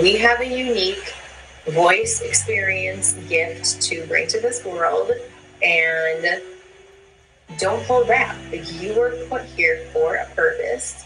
we 0.00 0.16
have 0.16 0.40
a 0.40 0.46
unique 0.46 1.14
voice, 1.68 2.20
experience, 2.22 3.14
gift 3.28 3.82
to 3.82 4.06
bring 4.06 4.28
to 4.28 4.40
this 4.40 4.64
world. 4.64 5.12
And 5.62 6.42
don't 7.58 7.84
hold 7.84 8.08
back. 8.08 8.36
You 8.52 8.94
were 8.94 9.26
put 9.28 9.44
here 9.44 9.86
for 9.92 10.14
a 10.14 10.26
purpose. 10.34 11.04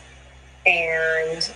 And 0.67 1.53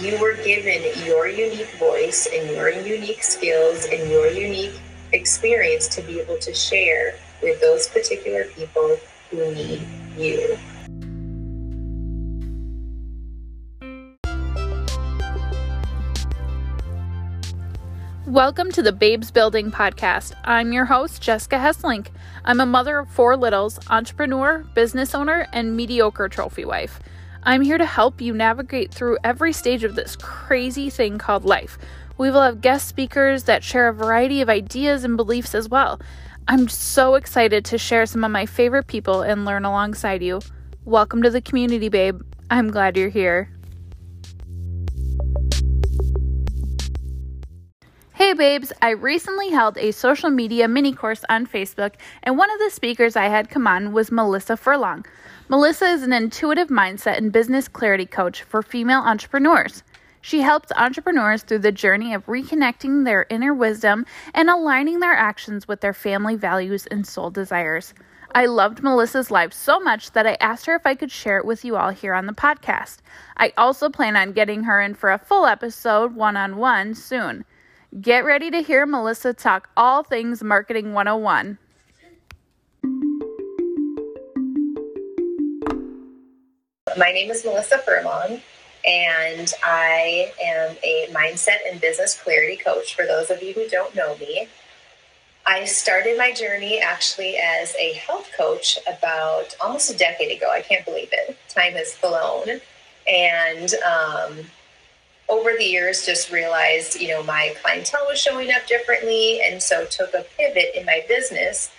you 0.00 0.18
were 0.20 0.34
given 0.44 0.82
your 1.04 1.26
unique 1.28 1.70
voice 1.78 2.28
and 2.32 2.50
your 2.50 2.68
unique 2.70 3.22
skills 3.22 3.86
and 3.86 4.10
your 4.10 4.26
unique 4.30 4.78
experience 5.12 5.88
to 5.88 6.02
be 6.02 6.20
able 6.20 6.38
to 6.38 6.54
share 6.54 7.14
with 7.42 7.60
those 7.60 7.88
particular 7.88 8.44
people 8.44 8.98
who 9.30 9.54
need 9.54 9.82
you. 10.16 10.58
Welcome 18.30 18.70
to 18.72 18.82
the 18.82 18.92
Babes 18.92 19.32
Building 19.32 19.72
Podcast. 19.72 20.34
I'm 20.44 20.72
your 20.72 20.84
host, 20.84 21.20
Jessica 21.20 21.56
Hesselink. 21.56 22.10
I'm 22.44 22.60
a 22.60 22.64
mother 22.64 23.00
of 23.00 23.10
four 23.10 23.36
littles, 23.36 23.80
entrepreneur, 23.90 24.58
business 24.72 25.16
owner, 25.16 25.48
and 25.52 25.76
mediocre 25.76 26.28
trophy 26.28 26.64
wife. 26.64 27.00
I'm 27.42 27.60
here 27.60 27.76
to 27.76 27.84
help 27.84 28.20
you 28.20 28.32
navigate 28.32 28.94
through 28.94 29.18
every 29.24 29.52
stage 29.52 29.82
of 29.82 29.96
this 29.96 30.14
crazy 30.14 30.90
thing 30.90 31.18
called 31.18 31.44
life. 31.44 31.76
We 32.18 32.30
will 32.30 32.42
have 32.42 32.60
guest 32.60 32.86
speakers 32.86 33.42
that 33.44 33.64
share 33.64 33.88
a 33.88 33.92
variety 33.92 34.40
of 34.40 34.48
ideas 34.48 35.02
and 35.02 35.16
beliefs 35.16 35.52
as 35.52 35.68
well. 35.68 36.00
I'm 36.46 36.68
so 36.68 37.16
excited 37.16 37.64
to 37.64 37.78
share 37.78 38.06
some 38.06 38.22
of 38.22 38.30
my 38.30 38.46
favorite 38.46 38.86
people 38.86 39.22
and 39.22 39.44
learn 39.44 39.64
alongside 39.64 40.22
you. 40.22 40.40
Welcome 40.84 41.24
to 41.24 41.30
the 41.30 41.42
community, 41.42 41.88
babe. 41.88 42.20
I'm 42.48 42.70
glad 42.70 42.96
you're 42.96 43.08
here. 43.08 43.50
Hey 48.20 48.34
babes, 48.34 48.70
I 48.82 48.90
recently 48.90 49.48
held 49.48 49.78
a 49.78 49.92
social 49.92 50.28
media 50.28 50.68
mini 50.68 50.92
course 50.92 51.24
on 51.30 51.46
Facebook, 51.46 51.94
and 52.22 52.36
one 52.36 52.50
of 52.50 52.58
the 52.58 52.68
speakers 52.68 53.16
I 53.16 53.28
had 53.28 53.48
come 53.48 53.66
on 53.66 53.94
was 53.94 54.12
Melissa 54.12 54.58
Furlong. 54.58 55.06
Melissa 55.48 55.86
is 55.86 56.02
an 56.02 56.12
intuitive 56.12 56.68
mindset 56.68 57.16
and 57.16 57.32
business 57.32 57.66
clarity 57.66 58.04
coach 58.04 58.42
for 58.42 58.60
female 58.60 59.00
entrepreneurs. 59.00 59.82
She 60.20 60.42
helps 60.42 60.70
entrepreneurs 60.76 61.44
through 61.44 61.60
the 61.60 61.72
journey 61.72 62.12
of 62.12 62.26
reconnecting 62.26 63.06
their 63.06 63.24
inner 63.30 63.54
wisdom 63.54 64.04
and 64.34 64.50
aligning 64.50 65.00
their 65.00 65.16
actions 65.16 65.66
with 65.66 65.80
their 65.80 65.94
family 65.94 66.36
values 66.36 66.86
and 66.88 67.06
soul 67.06 67.30
desires. 67.30 67.94
I 68.34 68.44
loved 68.44 68.82
Melissa's 68.82 69.30
life 69.30 69.54
so 69.54 69.80
much 69.80 70.12
that 70.12 70.26
I 70.26 70.36
asked 70.40 70.66
her 70.66 70.74
if 70.74 70.84
I 70.84 70.94
could 70.94 71.10
share 71.10 71.38
it 71.38 71.46
with 71.46 71.64
you 71.64 71.74
all 71.76 71.88
here 71.88 72.12
on 72.12 72.26
the 72.26 72.34
podcast. 72.34 72.98
I 73.38 73.54
also 73.56 73.88
plan 73.88 74.14
on 74.14 74.32
getting 74.32 74.64
her 74.64 74.78
in 74.78 74.92
for 74.92 75.10
a 75.10 75.18
full 75.18 75.46
episode 75.46 76.14
one 76.14 76.36
on 76.36 76.58
one 76.58 76.94
soon. 76.94 77.46
Get 77.98 78.24
ready 78.24 78.52
to 78.52 78.62
hear 78.62 78.86
Melissa 78.86 79.34
talk 79.34 79.68
all 79.76 80.04
things 80.04 80.44
Marketing 80.44 80.92
101. 80.92 81.58
My 86.96 87.10
name 87.10 87.32
is 87.32 87.44
Melissa 87.44 87.78
Furlong, 87.78 88.42
and 88.86 89.52
I 89.64 90.32
am 90.40 90.76
a 90.84 91.08
mindset 91.10 91.68
and 91.68 91.80
business 91.80 92.16
clarity 92.16 92.56
coach 92.56 92.94
for 92.94 93.06
those 93.06 93.28
of 93.28 93.42
you 93.42 93.54
who 93.54 93.66
don't 93.66 93.92
know 93.96 94.16
me. 94.18 94.46
I 95.44 95.64
started 95.64 96.16
my 96.16 96.30
journey 96.32 96.78
actually 96.78 97.38
as 97.38 97.74
a 97.74 97.94
health 97.94 98.30
coach 98.36 98.78
about 98.86 99.56
almost 99.60 99.90
a 99.90 99.98
decade 99.98 100.36
ago. 100.36 100.48
I 100.48 100.62
can't 100.62 100.84
believe 100.84 101.08
it. 101.10 101.36
Time 101.48 101.72
has 101.72 101.92
flown. 101.92 102.60
And 103.08 103.74
um, 103.84 104.46
over 105.30 105.52
the 105.56 105.64
years 105.64 106.04
just 106.04 106.30
realized 106.30 107.00
you 107.00 107.08
know 107.08 107.22
my 107.22 107.54
clientele 107.62 108.04
was 108.08 108.20
showing 108.20 108.50
up 108.52 108.66
differently 108.66 109.40
and 109.42 109.62
so 109.62 109.86
took 109.86 110.12
a 110.12 110.24
pivot 110.36 110.76
in 110.76 110.84
my 110.84 111.04
business 111.08 111.70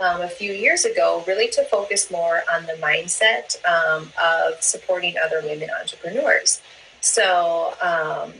um, 0.00 0.20
a 0.20 0.28
few 0.28 0.52
years 0.52 0.84
ago 0.84 1.24
really 1.26 1.48
to 1.48 1.64
focus 1.64 2.10
more 2.10 2.42
on 2.52 2.66
the 2.66 2.74
mindset 2.74 3.56
um, 3.64 4.10
of 4.22 4.62
supporting 4.62 5.14
other 5.24 5.40
women 5.42 5.70
entrepreneurs. 5.80 6.60
So 7.00 7.72
um, 7.80 8.34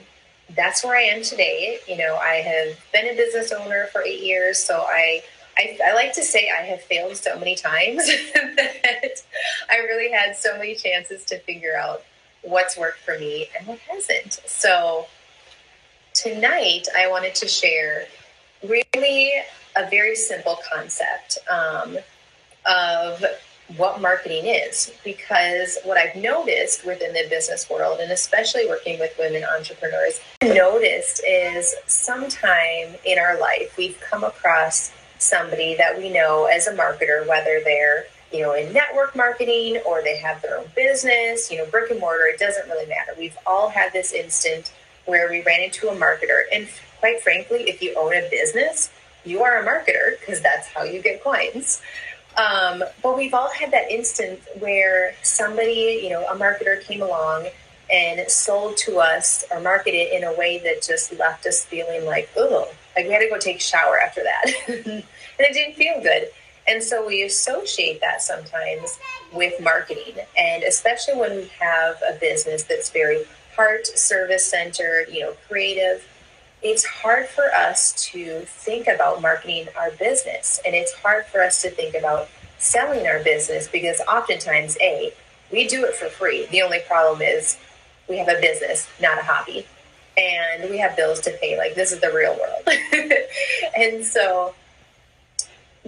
that's 0.55 0.85
where 0.85 0.97
i 0.97 1.03
am 1.03 1.23
today. 1.23 1.79
You 1.89 1.97
know 1.97 2.17
i 2.17 2.35
have 2.35 2.79
been 2.93 3.07
a 3.07 3.17
business 3.17 3.53
owner 3.53 3.87
for 3.93 4.03
eight 4.03 4.23
years 4.23 4.59
so 4.59 4.85
i 4.87 5.23
I, 5.59 5.79
I, 5.87 5.95
like 5.95 6.13
to 6.13 6.23
say 6.23 6.51
I 6.51 6.63
have 6.65 6.83
failed 6.83 7.17
so 7.17 7.39
many 7.39 7.55
times 7.55 8.07
that 8.35 9.23
I 9.71 9.79
really 9.79 10.13
had 10.13 10.37
so 10.37 10.55
many 10.59 10.75
chances 10.75 11.25
to 11.25 11.39
figure 11.39 11.75
out 11.75 12.03
what's 12.47 12.77
worked 12.77 13.01
for 13.01 13.19
me 13.19 13.49
and 13.59 13.67
what 13.67 13.79
hasn't. 13.81 14.41
So 14.47 15.07
tonight 16.15 16.87
I 16.97 17.09
wanted 17.09 17.35
to 17.37 17.49
share 17.49 18.07
really 18.67 19.33
a 19.77 19.91
very 19.91 20.15
simple 20.15 20.59
concept 20.73 21.39
um, 21.51 21.99
of 22.65 23.25
what 23.77 24.01
marketing 24.01 24.47
is 24.47 24.93
because 25.05 25.77
what 25.83 25.99
I've 25.99 26.15
noticed 26.15 26.87
within 26.87 27.13
the 27.13 27.27
business 27.29 27.69
world 27.69 27.99
and 27.99 28.13
especially 28.13 28.67
working 28.69 29.01
with 29.01 29.13
women 29.19 29.45
entrepreneurs 29.45 30.21
noticed 30.41 31.21
is 31.27 31.75
sometime 31.89 32.95
in 33.05 33.19
our 33.19 33.39
life 33.41 33.77
we've 33.77 34.01
come 34.01 34.23
across 34.23 34.93
somebody 35.19 35.75
that 35.75 35.99
we 35.99 36.11
know 36.11 36.45
as 36.45 36.69
a 36.69 36.77
marketer 36.77 37.27
whether 37.27 37.61
they're 37.65 38.07
you 38.33 38.43
know, 38.43 38.55
in 38.55 38.73
network 38.73 39.15
marketing 39.15 39.81
or 39.87 40.03
they 40.03 40.17
have 40.17 40.43
their 40.43 40.59
own 40.59 40.67
business, 40.75 41.51
you 41.51 41.59
know, 41.59 41.67
brick 41.67 41.91
and 41.91 42.01
mortar, 42.01 42.27
it 42.27 42.39
doesn't 42.39 42.69
really 42.69 42.87
matter. 42.87 43.13
We've 43.19 43.37
all 43.47 43.69
had 43.69 43.93
this 43.93 44.13
instant 44.13 44.73
where 45.05 45.31
we 45.31 45.43
ran 45.43 45.63
into 45.63 45.89
a 45.89 45.95
marketer. 45.95 46.43
And 46.53 46.69
quite 46.99 47.21
frankly, 47.21 47.69
if 47.69 47.81
you 47.81 47.95
own 47.97 48.13
a 48.15 48.29
business, 48.31 48.91
you 49.25 49.43
are 49.43 49.59
a 49.59 49.67
marketer 49.67 50.19
because 50.21 50.41
that's 50.41 50.69
how 50.69 50.83
you 50.83 51.01
get 51.03 51.23
clients. 51.23 51.83
Um, 52.37 52.85
but 53.03 53.17
we've 53.17 53.33
all 53.33 53.51
had 53.51 53.71
that 53.71 53.91
instant 53.91 54.41
where 54.59 55.15
somebody, 55.23 56.01
you 56.03 56.11
know, 56.11 56.27
a 56.27 56.37
marketer 56.37 56.83
came 56.83 57.03
along 57.03 57.47
and 57.91 58.29
sold 58.31 58.77
to 58.77 58.99
us 58.99 59.45
or 59.51 59.61
marketed 59.61 60.13
in 60.13 60.25
a 60.25 60.33
way 60.35 60.59
that 60.59 60.83
just 60.83 61.17
left 61.19 61.47
us 61.47 61.65
feeling 61.65 62.05
like, 62.05 62.29
oh, 62.37 62.69
like 62.97 63.07
we 63.07 63.13
had 63.13 63.21
to 63.21 63.29
go 63.29 63.39
take 63.39 63.57
a 63.57 63.61
shower 63.61 63.99
after 63.99 64.23
that. 64.23 64.53
and 64.69 65.05
it 65.39 65.53
didn't 65.53 65.77
feel 65.77 66.01
good. 66.03 66.29
And 66.69 66.83
so 66.83 67.07
we 67.07 67.23
associate 67.23 68.01
that 68.01 68.23
sometimes 68.23 68.99
with 69.33 69.61
marketing. 69.61 70.15
And 70.37 70.63
especially 70.63 71.15
when 71.15 71.37
we 71.37 71.51
have 71.61 72.03
a 72.09 72.19
business 72.19 72.65
that's 72.65 72.91
very 72.91 73.25
heart 73.55 73.87
service 73.87 74.45
centered, 74.45 75.07
you 75.11 75.21
know, 75.21 75.35
creative, 75.49 76.07
it's 76.63 76.85
hard 76.85 77.27
for 77.27 77.53
us 77.53 77.93
to 78.11 78.41
think 78.47 78.89
about 78.89 79.23
marketing 79.23 79.69
our 79.79 79.91
business. 79.93 80.61
And 80.67 80.75
it's 80.75 80.93
hard 80.93 81.27
for 81.27 81.43
us 81.43 81.63
to 81.63 81.71
think 81.71 81.95
about 81.95 82.29
selling 82.59 83.07
our 83.07 83.23
business 83.23 83.69
because 83.69 84.01
oftentimes, 84.01 84.77
A, 84.81 85.13
we 85.53 85.69
do 85.69 85.85
it 85.85 85.95
for 85.95 86.07
free. 86.07 86.47
The 86.47 86.63
only 86.63 86.81
problem 86.89 87.23
is 87.23 87.59
we 88.09 88.19
have 88.19 88.29
a 88.29 88.41
business, 88.41 88.89
not 89.01 89.19
a 89.19 89.23
hobby. 89.23 89.67
And 90.19 90.71
we 90.71 90.79
have 90.79 90.97
bills 90.97 91.21
to 91.21 91.31
pay. 91.41 91.59
Like, 91.59 91.75
this 91.75 91.93
is 91.93 92.01
the 92.01 92.11
real 92.11 92.37
world. 92.39 93.13
and 93.77 94.03
so, 94.03 94.55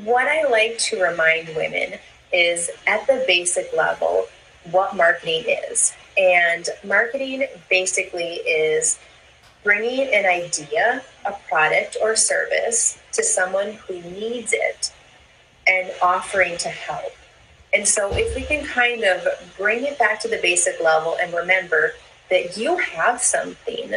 what 0.05 0.29
I 0.29 0.49
like 0.49 0.79
to 0.79 1.03
remind 1.03 1.49
women 1.57 1.99
is 2.33 2.71
at 2.87 3.07
the 3.07 3.25
basic 3.27 3.71
level 3.77 4.27
what 4.71 4.97
marketing 4.97 5.45
is. 5.71 5.93
And 6.17 6.69
marketing 6.85 7.47
basically 7.71 8.35
is 8.35 8.99
bringing 9.65 10.13
an 10.13 10.27
idea, 10.27 11.03
a 11.25 11.33
product 11.49 11.97
or 12.03 12.17
service 12.17 12.99
to 13.13 13.23
someone 13.23 13.73
who 13.73 14.01
needs 14.03 14.53
it 14.53 14.93
and 15.67 15.91
offering 16.03 16.57
to 16.59 16.69
help. 16.69 17.13
And 17.75 17.87
so, 17.87 18.11
if 18.13 18.35
we 18.35 18.43
can 18.43 18.65
kind 18.65 19.05
of 19.05 19.27
bring 19.59 19.85
it 19.85 19.99
back 19.99 20.21
to 20.21 20.29
the 20.29 20.39
basic 20.41 20.81
level 20.81 21.17
and 21.21 21.35
remember 21.35 21.93
that 22.31 22.57
you 22.57 22.79
have 22.79 23.21
something 23.21 23.93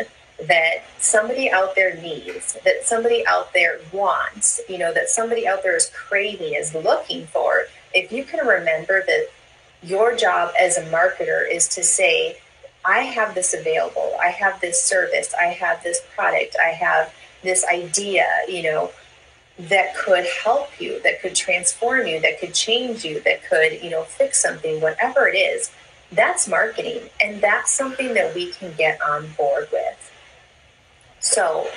that 0.48 0.84
somebody 0.98 1.52
out 1.52 1.76
there 1.76 1.96
needs, 2.02 2.58
that 2.66 2.86
somebody 2.86 3.26
out 3.28 3.54
there 3.54 3.80
wants, 3.92 4.62
you 4.68 4.78
know, 4.78 4.94
that 4.94 5.10
somebody 5.10 5.48
out 5.48 5.64
there 5.64 5.76
is 5.76 5.92
craving, 5.94 6.54
is 6.54 6.74
looking 6.74 7.28
for, 7.28 7.66
if 7.94 8.12
you 8.12 8.24
can 8.24 8.46
remember 8.46 9.04
that 9.06 9.28
your 9.84 10.16
job 10.16 10.54
as 10.60 10.78
a 10.78 10.84
marketer 10.86 11.50
is 11.50 11.68
to 11.70 11.84
say, 11.84 12.38
I 12.84 13.00
have 13.00 13.36
this 13.36 13.54
available, 13.54 14.16
I 14.22 14.30
have 14.30 14.60
this 14.62 14.82
service, 14.82 15.34
I 15.40 15.46
have 15.46 15.84
this 15.84 16.02
product, 16.16 16.56
I 16.60 16.70
have 16.70 17.14
this 17.44 17.66
idea, 17.66 18.26
you 18.48 18.64
know, 18.64 18.92
that 19.60 19.96
could 19.96 20.26
help 20.44 20.70
you, 20.80 21.02
that 21.04 21.22
could 21.22 21.36
transform 21.36 22.08
you, 22.08 22.20
that 22.22 22.40
could 22.40 22.54
change 22.54 23.06
you, 23.06 23.20
that 23.22 23.44
could, 23.44 23.84
you 23.84 23.90
know, 23.90 24.04
fix 24.04 24.42
something, 24.42 24.82
whatever 24.82 25.28
it 25.28 25.38
is, 25.38 25.72
that's 26.12 26.48
marketing. 26.48 27.10
And 27.22 27.42
that's 27.42 27.72
something 27.72 28.14
that 28.16 28.34
we 28.34 28.52
can 28.52 28.74
get 28.74 29.02
on 29.02 29.28
board 29.38 29.68
with. 29.72 30.12
So, 31.22 31.68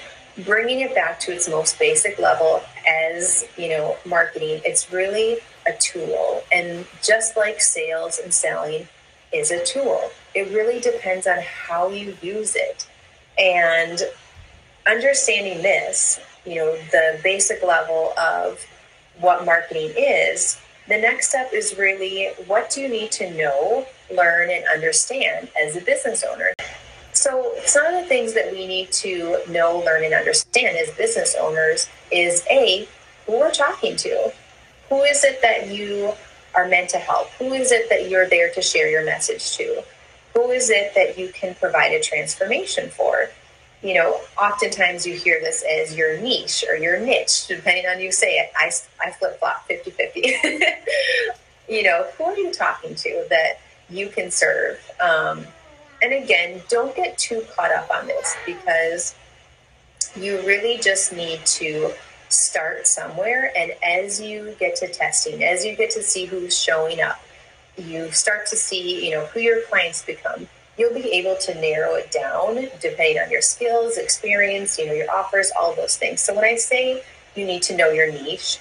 bringing 0.44 0.80
it 0.80 0.94
back 0.94 1.20
to 1.20 1.32
its 1.32 1.48
most 1.48 1.78
basic 1.78 2.18
level 2.18 2.62
as, 2.88 3.46
you 3.56 3.68
know, 3.68 3.96
marketing, 4.04 4.60
it's 4.64 4.92
really 4.92 5.38
a 5.66 5.72
tool. 5.78 6.42
And 6.52 6.86
just 7.02 7.36
like 7.36 7.60
sales 7.60 8.18
and 8.18 8.34
selling, 8.34 8.88
is 9.34 9.50
a 9.50 9.64
tool. 9.64 10.10
It 10.34 10.54
really 10.54 10.80
depends 10.80 11.26
on 11.26 11.38
how 11.42 11.90
you 11.90 12.16
use 12.22 12.54
it. 12.56 12.86
And 13.36 14.00
understanding 14.86 15.62
this, 15.62 16.20
you 16.46 16.56
know, 16.56 16.76
the 16.92 17.20
basic 17.22 17.62
level 17.62 18.12
of 18.18 18.64
what 19.20 19.44
marketing 19.44 19.92
is, 19.96 20.60
the 20.88 20.98
next 20.98 21.30
step 21.30 21.50
is 21.52 21.76
really 21.78 22.28
what 22.46 22.70
do 22.70 22.80
you 22.80 22.88
need 22.88 23.10
to 23.12 23.32
know, 23.34 23.86
learn, 24.14 24.50
and 24.50 24.64
understand 24.72 25.48
as 25.60 25.76
a 25.76 25.80
business 25.80 26.22
owner? 26.22 26.52
So, 27.14 27.54
some 27.64 27.86
of 27.86 27.92
the 27.92 28.06
things 28.08 28.34
that 28.34 28.52
we 28.52 28.66
need 28.66 28.92
to 28.92 29.38
know, 29.48 29.82
learn, 29.84 30.04
and 30.04 30.14
understand 30.14 30.76
as 30.76 30.90
business 30.90 31.34
owners 31.40 31.88
is 32.12 32.44
A, 32.50 32.88
who 33.26 33.38
we're 33.38 33.52
talking 33.52 33.96
to. 33.96 34.32
Who 34.90 35.02
is 35.02 35.24
it 35.24 35.40
that 35.40 35.68
you 35.68 36.12
are 36.54 36.68
meant 36.68 36.90
to 36.90 36.98
help? 36.98 37.30
Who 37.38 37.52
is 37.54 37.72
it 37.72 37.88
that 37.88 38.10
you're 38.10 38.28
there 38.28 38.50
to 38.50 38.60
share 38.60 38.88
your 38.90 39.04
message 39.04 39.56
to? 39.56 39.82
Who 40.34 40.50
is 40.50 40.68
it 40.70 40.94
that 40.94 41.16
you 41.18 41.28
can 41.28 41.54
provide 41.54 41.92
a 41.92 42.02
transformation 42.02 42.90
for? 42.90 43.30
you 43.84 43.92
know, 43.92 44.18
oftentimes 44.40 45.06
you 45.06 45.14
hear 45.14 45.38
this 45.40 45.62
as 45.70 45.94
your 45.94 46.18
niche 46.18 46.64
or 46.68 46.74
your 46.74 46.98
niche, 46.98 47.46
depending 47.46 47.84
on 47.86 48.00
you 48.00 48.10
say 48.10 48.38
it. 48.38 48.50
I, 48.56 48.72
I 49.00 49.10
flip 49.12 49.38
flop 49.38 49.66
50 49.66 49.90
50. 49.90 50.20
you 51.68 51.82
know, 51.82 52.06
who 52.16 52.24
are 52.24 52.36
you 52.36 52.50
talking 52.50 52.94
to 52.94 53.26
that 53.28 53.60
you 53.90 54.08
can 54.08 54.30
serve? 54.30 54.80
Um, 55.00 55.46
and 56.04 56.24
again, 56.24 56.62
don't 56.68 56.94
get 56.94 57.16
too 57.16 57.42
caught 57.56 57.72
up 57.72 57.90
on 57.90 58.06
this 58.06 58.36
because 58.44 59.14
you 60.14 60.38
really 60.46 60.78
just 60.78 61.12
need 61.12 61.44
to 61.46 61.92
start 62.28 62.86
somewhere. 62.86 63.52
And 63.56 63.72
as 63.82 64.20
you 64.20 64.54
get 64.60 64.76
to 64.76 64.88
testing, 64.88 65.42
as 65.42 65.64
you 65.64 65.74
get 65.74 65.90
to 65.92 66.02
see 66.02 66.26
who's 66.26 66.56
showing 66.56 67.00
up, 67.00 67.20
you 67.76 68.10
start 68.12 68.46
to 68.48 68.56
see, 68.56 69.04
you 69.04 69.12
know, 69.12 69.26
who 69.26 69.40
your 69.40 69.62
clients 69.62 70.04
become 70.04 70.46
you'll 70.78 70.94
be 70.94 71.10
able 71.12 71.36
to 71.36 71.54
narrow 71.60 71.94
it 71.94 72.10
down 72.10 72.56
depending 72.80 73.18
on 73.18 73.30
your 73.30 73.42
skills, 73.42 73.96
experience, 73.96 74.78
you 74.78 74.86
know, 74.86 74.92
your 74.92 75.10
offers, 75.10 75.50
all 75.58 75.74
those 75.74 75.96
things. 75.96 76.20
So 76.20 76.34
when 76.34 76.44
I 76.44 76.56
say 76.56 77.02
you 77.34 77.44
need 77.44 77.62
to 77.64 77.76
know 77.76 77.90
your 77.90 78.10
niche, 78.10 78.58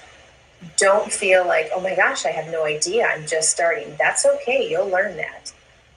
don't 0.76 1.12
feel 1.12 1.46
like, 1.46 1.70
oh 1.74 1.80
my 1.80 1.94
gosh, 1.94 2.24
I 2.24 2.30
have 2.30 2.50
no 2.50 2.64
idea. 2.64 3.06
I'm 3.06 3.26
just 3.26 3.50
starting. 3.50 3.94
That's 3.98 4.24
okay. 4.24 4.68
You'll 4.70 4.88
learn 4.88 5.16
that. 5.16 5.52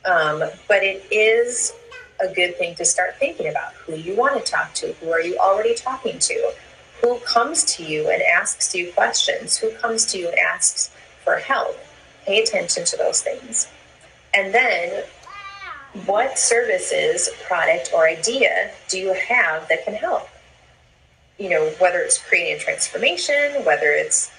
Um, 0.07 0.39
but 0.67 0.83
it 0.83 1.05
is 1.11 1.73
a 2.19 2.33
good 2.33 2.57
thing 2.57 2.75
to 2.75 2.85
start 2.85 3.17
thinking 3.17 3.49
about 3.49 3.73
who 3.73 3.95
you 3.95 4.15
want 4.15 4.43
to 4.43 4.51
talk 4.51 4.73
to. 4.75 4.93
Who 4.93 5.11
are 5.11 5.21
you 5.21 5.37
already 5.37 5.75
talking 5.75 6.17
to? 6.17 6.53
Who 7.01 7.19
comes 7.19 7.63
to 7.75 7.83
you 7.83 8.09
and 8.09 8.21
asks 8.21 8.73
you 8.73 8.91
questions? 8.93 9.57
Who 9.57 9.71
comes 9.71 10.05
to 10.07 10.17
you 10.17 10.29
and 10.29 10.39
asks 10.39 10.91
for 11.23 11.35
help? 11.35 11.77
Pay 12.25 12.41
attention 12.41 12.85
to 12.85 12.97
those 12.97 13.21
things. 13.21 13.67
And 14.33 14.53
then 14.53 15.03
what 16.05 16.39
services, 16.39 17.29
product, 17.47 17.91
or 17.93 18.07
idea 18.07 18.71
do 18.87 18.99
you 18.99 19.13
have 19.13 19.67
that 19.67 19.83
can 19.83 19.93
help? 19.93 20.27
You 21.37 21.49
know, 21.49 21.69
whether 21.79 21.99
it's 21.99 22.17
creating 22.17 22.55
a 22.55 22.59
transformation, 22.59 23.63
whether 23.65 23.91
it's 23.91 24.31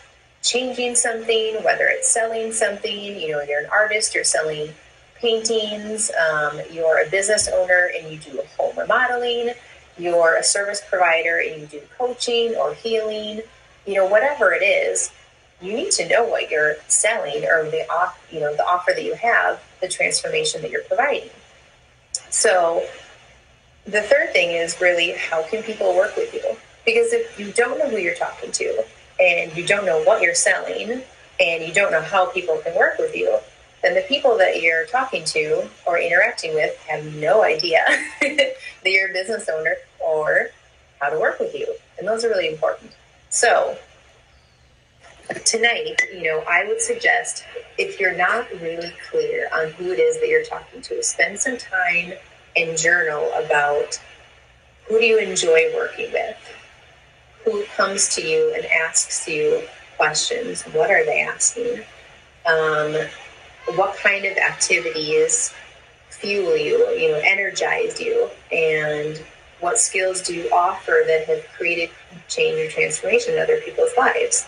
changing 0.42 0.94
something, 0.94 1.62
whether 1.62 1.86
it's 1.86 2.08
selling 2.08 2.52
something, 2.52 3.20
you 3.20 3.32
know, 3.32 3.42
you're 3.42 3.60
an 3.60 3.70
artist, 3.70 4.14
you're 4.14 4.24
selling 4.24 4.70
paintings, 5.20 6.10
um, 6.10 6.60
you're 6.70 7.04
a 7.04 7.08
business 7.10 7.48
owner 7.52 7.90
and 7.96 8.10
you 8.10 8.18
do 8.18 8.40
home 8.56 8.76
remodeling, 8.76 9.50
you're 9.98 10.36
a 10.36 10.44
service 10.44 10.82
provider 10.88 11.38
and 11.38 11.60
you 11.60 11.66
do 11.66 11.80
coaching 11.98 12.54
or 12.54 12.74
healing, 12.74 13.42
you 13.86 13.94
know, 13.94 14.06
whatever 14.06 14.52
it 14.52 14.62
is, 14.62 15.12
you 15.60 15.72
need 15.72 15.90
to 15.90 16.08
know 16.08 16.24
what 16.24 16.50
you're 16.50 16.76
selling 16.86 17.44
or 17.44 17.64
the 17.70 17.84
off, 17.90 18.18
you 18.30 18.40
know, 18.40 18.54
the 18.54 18.64
offer 18.64 18.92
that 18.94 19.04
you 19.04 19.14
have, 19.14 19.60
the 19.80 19.88
transformation 19.88 20.62
that 20.62 20.70
you're 20.70 20.82
providing. 20.82 21.28
So 22.30 22.86
the 23.84 24.02
third 24.02 24.32
thing 24.32 24.50
is 24.50 24.80
really 24.80 25.12
how 25.12 25.42
can 25.48 25.62
people 25.62 25.96
work 25.96 26.16
with 26.16 26.32
you? 26.32 26.56
Because 26.84 27.12
if 27.12 27.38
you 27.38 27.52
don't 27.52 27.78
know 27.78 27.88
who 27.88 27.96
you're 27.96 28.14
talking 28.14 28.52
to 28.52 28.84
and 29.20 29.54
you 29.56 29.66
don't 29.66 29.84
know 29.84 30.02
what 30.04 30.22
you're 30.22 30.34
selling 30.34 31.02
and 31.40 31.64
you 31.64 31.72
don't 31.72 31.90
know 31.90 32.02
how 32.02 32.30
people 32.30 32.58
can 32.58 32.76
work 32.76 32.98
with 32.98 33.16
you, 33.16 33.38
then 33.82 33.94
the 33.94 34.02
people 34.02 34.36
that 34.38 34.60
you're 34.60 34.86
talking 34.86 35.24
to 35.24 35.68
or 35.86 35.98
interacting 35.98 36.54
with 36.54 36.76
have 36.78 37.04
no 37.14 37.44
idea 37.44 37.84
that 38.20 38.56
you're 38.84 39.10
a 39.10 39.12
business 39.12 39.48
owner 39.48 39.76
or 40.00 40.48
how 41.00 41.08
to 41.10 41.18
work 41.18 41.38
with 41.38 41.54
you. 41.54 41.72
And 41.98 42.06
those 42.06 42.24
are 42.24 42.28
really 42.28 42.48
important. 42.48 42.92
So 43.30 43.78
tonight, 45.44 46.00
you 46.12 46.24
know, 46.24 46.42
I 46.48 46.66
would 46.66 46.80
suggest 46.80 47.44
if 47.76 48.00
you're 48.00 48.16
not 48.16 48.50
really 48.60 48.92
clear 49.10 49.48
on 49.52 49.70
who 49.72 49.92
it 49.92 49.98
is 49.98 50.18
that 50.20 50.28
you're 50.28 50.44
talking 50.44 50.80
to, 50.82 51.02
spend 51.02 51.38
some 51.38 51.58
time 51.58 52.14
and 52.56 52.76
journal 52.76 53.30
about 53.34 54.00
who 54.86 54.98
do 54.98 55.04
you 55.04 55.18
enjoy 55.18 55.70
working 55.74 56.10
with? 56.12 56.36
Who 57.44 57.64
comes 57.76 58.08
to 58.16 58.26
you 58.26 58.52
and 58.56 58.64
asks 58.66 59.28
you 59.28 59.62
questions? 59.96 60.62
What 60.62 60.90
are 60.90 61.04
they 61.04 61.20
asking? 61.20 61.80
Um, 62.46 62.96
what 63.76 63.96
kind 63.96 64.24
of 64.24 64.36
activities 64.36 65.52
fuel 66.10 66.56
you, 66.56 66.78
you 66.90 67.12
know, 67.12 67.20
energize 67.22 68.00
you? 68.00 68.28
And 68.52 69.22
what 69.60 69.78
skills 69.78 70.22
do 70.22 70.34
you 70.34 70.50
offer 70.50 71.02
that 71.06 71.26
have 71.26 71.44
created 71.56 71.90
change 72.28 72.58
or 72.58 72.70
transformation 72.70 73.34
in 73.34 73.40
other 73.40 73.60
people's 73.60 73.92
lives? 73.96 74.46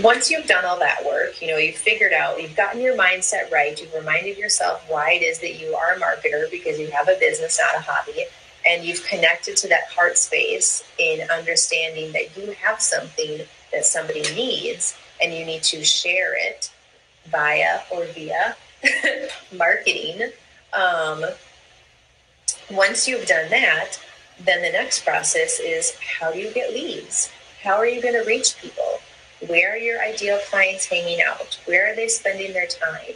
once 0.00 0.30
you've 0.30 0.46
done 0.46 0.64
all 0.64 0.78
that 0.78 1.04
work, 1.04 1.40
you 1.42 1.48
know, 1.48 1.56
you've 1.56 1.76
figured 1.76 2.12
out, 2.12 2.40
you've 2.40 2.56
gotten 2.56 2.80
your 2.80 2.96
mindset 2.96 3.50
right, 3.50 3.78
you've 3.80 3.92
reminded 3.94 4.38
yourself 4.38 4.82
why 4.88 5.12
it 5.12 5.22
is 5.22 5.38
that 5.40 5.60
you 5.60 5.74
are 5.74 5.92
a 5.92 6.00
marketer 6.00 6.50
because 6.50 6.78
you 6.78 6.90
have 6.90 7.08
a 7.08 7.16
business, 7.20 7.60
not 7.60 7.78
a 7.78 7.84
hobby, 7.84 8.24
and 8.66 8.84
you've 8.84 9.04
connected 9.04 9.56
to 9.56 9.68
that 9.68 9.84
heart 9.94 10.16
space 10.16 10.82
in 10.98 11.28
understanding 11.30 12.12
that 12.12 12.36
you 12.36 12.52
have 12.52 12.80
something 12.80 13.42
that 13.72 13.84
somebody 13.84 14.22
needs 14.34 14.96
and 15.22 15.34
you 15.34 15.44
need 15.44 15.62
to 15.62 15.84
share 15.84 16.34
it 16.36 16.70
via 17.26 17.80
or 17.90 18.04
via 18.06 18.56
marketing. 19.56 20.30
Um, 20.72 21.24
once 22.70 23.06
you've 23.06 23.26
done 23.26 23.50
that, 23.50 23.98
then 24.40 24.62
the 24.62 24.70
next 24.70 25.04
process 25.04 25.60
is 25.60 25.96
how 26.18 26.32
do 26.32 26.38
you 26.38 26.52
get 26.52 26.72
leads? 26.72 27.30
How 27.62 27.74
are 27.74 27.86
you 27.86 28.02
going 28.02 28.14
to 28.14 28.26
reach 28.26 28.56
people? 28.58 28.98
where 29.48 29.74
are 29.74 29.78
your 29.78 30.00
ideal 30.00 30.38
clients 30.50 30.86
hanging 30.86 31.20
out? 31.22 31.58
Where 31.66 31.90
are 31.90 31.96
they 31.96 32.08
spending 32.08 32.52
their 32.52 32.66
time? 32.66 33.14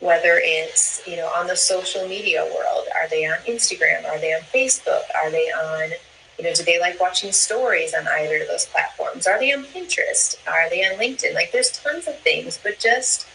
Whether 0.00 0.40
it's, 0.42 1.02
you 1.06 1.16
know, 1.16 1.28
on 1.28 1.46
the 1.46 1.56
social 1.56 2.06
media 2.08 2.44
world, 2.44 2.86
are 2.94 3.08
they 3.08 3.26
on 3.26 3.36
Instagram? 3.46 4.04
Are 4.06 4.18
they 4.18 4.32
on 4.32 4.42
Facebook? 4.42 5.02
Are 5.14 5.30
they 5.30 5.50
on, 5.50 5.90
you 6.38 6.44
know, 6.44 6.54
do 6.54 6.64
they 6.64 6.80
like 6.80 7.00
watching 7.00 7.32
stories 7.32 7.94
on 7.94 8.06
either 8.08 8.42
of 8.42 8.48
those 8.48 8.66
platforms? 8.66 9.26
Are 9.26 9.38
they 9.38 9.52
on 9.52 9.64
Pinterest? 9.64 10.36
Are 10.46 10.68
they 10.70 10.84
on 10.84 10.98
LinkedIn? 10.98 11.34
Like 11.34 11.52
there's 11.52 11.70
tons 11.70 12.06
of 12.06 12.18
things, 12.20 12.58
but 12.62 12.78
just 12.78 13.26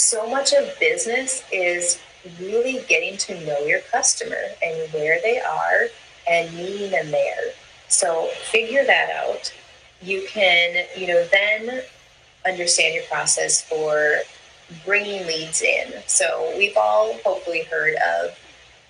so 0.00 0.28
much 0.28 0.52
of 0.52 0.68
business 0.80 1.42
is 1.52 2.00
really 2.40 2.84
getting 2.88 3.16
to 3.18 3.44
know 3.46 3.58
your 3.60 3.80
customer 3.92 4.42
and 4.62 4.92
where 4.92 5.18
they 5.22 5.40
are 5.40 5.86
and 6.28 6.54
meeting 6.54 6.90
them 6.90 7.10
there. 7.10 7.52
So 7.88 8.28
figure 8.50 8.84
that 8.84 9.10
out 9.10 9.52
you 10.02 10.26
can, 10.28 10.86
you 10.96 11.06
know, 11.06 11.26
then 11.30 11.82
understand 12.46 12.94
your 12.94 13.04
process 13.04 13.60
for 13.62 14.18
bringing 14.84 15.26
leads 15.26 15.62
in. 15.62 15.92
So 16.06 16.54
we've 16.56 16.76
all 16.76 17.18
hopefully 17.24 17.64
heard 17.64 17.94
of 17.96 18.38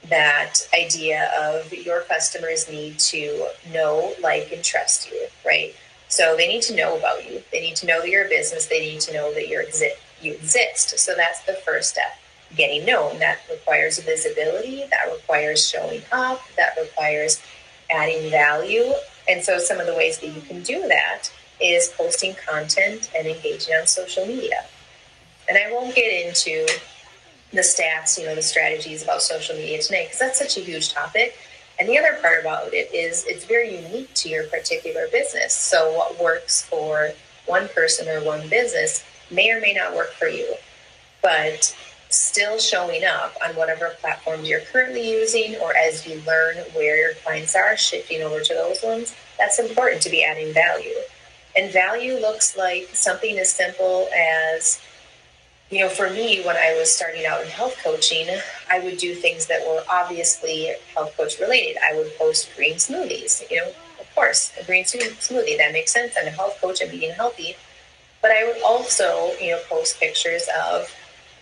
that 0.08 0.54
idea 0.74 1.30
of 1.38 1.72
your 1.72 2.02
customers 2.02 2.70
need 2.70 2.98
to 2.98 3.48
know, 3.72 4.14
like, 4.22 4.52
and 4.52 4.64
trust 4.64 5.10
you, 5.10 5.26
right? 5.44 5.74
So 6.08 6.36
they 6.36 6.48
need 6.48 6.62
to 6.62 6.76
know 6.76 6.96
about 6.96 7.28
you. 7.28 7.42
They 7.52 7.60
need 7.60 7.76
to 7.76 7.86
know 7.86 8.00
that 8.00 8.08
you're 8.08 8.26
a 8.26 8.28
business. 8.28 8.66
They 8.66 8.80
need 8.80 9.00
to 9.02 9.12
know 9.12 9.32
that 9.34 9.48
you're 9.48 9.62
exi- 9.62 9.96
you 10.22 10.34
exist. 10.34 10.98
So 10.98 11.14
that's 11.16 11.40
the 11.44 11.54
first 11.64 11.90
step, 11.90 12.18
getting 12.56 12.84
known. 12.84 13.18
That 13.18 13.38
requires 13.50 13.98
visibility. 13.98 14.84
That 14.90 15.12
requires 15.12 15.68
showing 15.68 16.02
up. 16.12 16.40
That 16.56 16.76
requires 16.80 17.42
adding 17.90 18.30
value 18.30 18.92
and 19.30 19.44
so 19.44 19.58
some 19.58 19.78
of 19.78 19.86
the 19.86 19.94
ways 19.94 20.18
that 20.18 20.28
you 20.28 20.40
can 20.40 20.62
do 20.62 20.88
that 20.88 21.30
is 21.60 21.92
posting 21.96 22.34
content 22.34 23.10
and 23.16 23.28
engaging 23.28 23.74
on 23.74 23.86
social 23.86 24.26
media. 24.26 24.64
And 25.48 25.56
I 25.56 25.70
won't 25.72 25.94
get 25.94 26.26
into 26.26 26.66
the 27.52 27.60
stats, 27.60 28.18
you 28.18 28.26
know, 28.26 28.34
the 28.34 28.42
strategies 28.42 29.02
about 29.02 29.22
social 29.22 29.56
media 29.56 29.80
tonight 29.80 30.06
because 30.06 30.18
that's 30.18 30.38
such 30.38 30.56
a 30.56 30.60
huge 30.60 30.92
topic. 30.92 31.36
And 31.78 31.88
the 31.88 31.98
other 31.98 32.18
part 32.20 32.40
about 32.40 32.74
it 32.74 32.92
is 32.92 33.24
it's 33.26 33.44
very 33.44 33.76
unique 33.82 34.12
to 34.14 34.28
your 34.28 34.44
particular 34.44 35.06
business. 35.12 35.54
So 35.54 35.96
what 35.96 36.20
works 36.20 36.62
for 36.62 37.10
one 37.46 37.68
person 37.68 38.08
or 38.08 38.24
one 38.24 38.48
business 38.48 39.04
may 39.30 39.50
or 39.50 39.60
may 39.60 39.72
not 39.72 39.94
work 39.94 40.12
for 40.12 40.28
you. 40.28 40.54
But 41.22 41.76
still 42.08 42.58
showing 42.58 43.04
up 43.04 43.34
on 43.44 43.54
whatever 43.54 43.94
platforms 44.00 44.48
you're 44.48 44.60
currently 44.60 45.08
using, 45.08 45.56
or 45.56 45.76
as 45.76 46.06
you 46.06 46.20
learn 46.26 46.56
where 46.74 46.96
your 46.96 47.14
clients 47.24 47.54
are, 47.54 47.76
shifting 47.76 48.22
over 48.22 48.40
to 48.40 48.54
those 48.54 48.82
ones, 48.82 49.14
that's 49.38 49.58
important 49.58 50.02
to 50.02 50.10
be 50.10 50.24
adding 50.24 50.52
value. 50.52 50.96
And 51.56 51.72
value 51.72 52.14
looks 52.14 52.56
like 52.56 52.90
something 52.92 53.38
as 53.38 53.52
simple 53.52 54.08
as 54.14 54.80
you 55.70 55.78
know, 55.78 55.88
for 55.88 56.10
me, 56.10 56.42
when 56.42 56.56
I 56.56 56.76
was 56.76 56.92
starting 56.92 57.24
out 57.26 57.42
in 57.42 57.48
health 57.48 57.76
coaching, 57.82 58.26
I 58.68 58.80
would 58.80 58.96
do 58.98 59.14
things 59.14 59.46
that 59.46 59.60
were 59.64 59.84
obviously 59.88 60.74
health 60.94 61.16
coach 61.16 61.38
related. 61.38 61.76
I 61.88 61.96
would 61.96 62.12
post 62.18 62.50
green 62.56 62.74
smoothies, 62.74 63.48
you 63.48 63.58
know, 63.58 63.68
of 64.00 64.14
course, 64.16 64.52
a 64.60 64.64
green 64.64 64.82
smoothie, 64.82 65.56
that 65.58 65.72
makes 65.72 65.92
sense. 65.92 66.14
I'm 66.20 66.26
a 66.26 66.30
health 66.30 66.60
coach, 66.60 66.80
I'm 66.82 66.92
eating 66.92 67.12
healthy. 67.12 67.54
But 68.22 68.32
I 68.32 68.46
would 68.46 68.62
also, 68.62 69.32
you 69.40 69.52
know, 69.52 69.60
post 69.68 69.98
pictures 69.98 70.48
of 70.68 70.94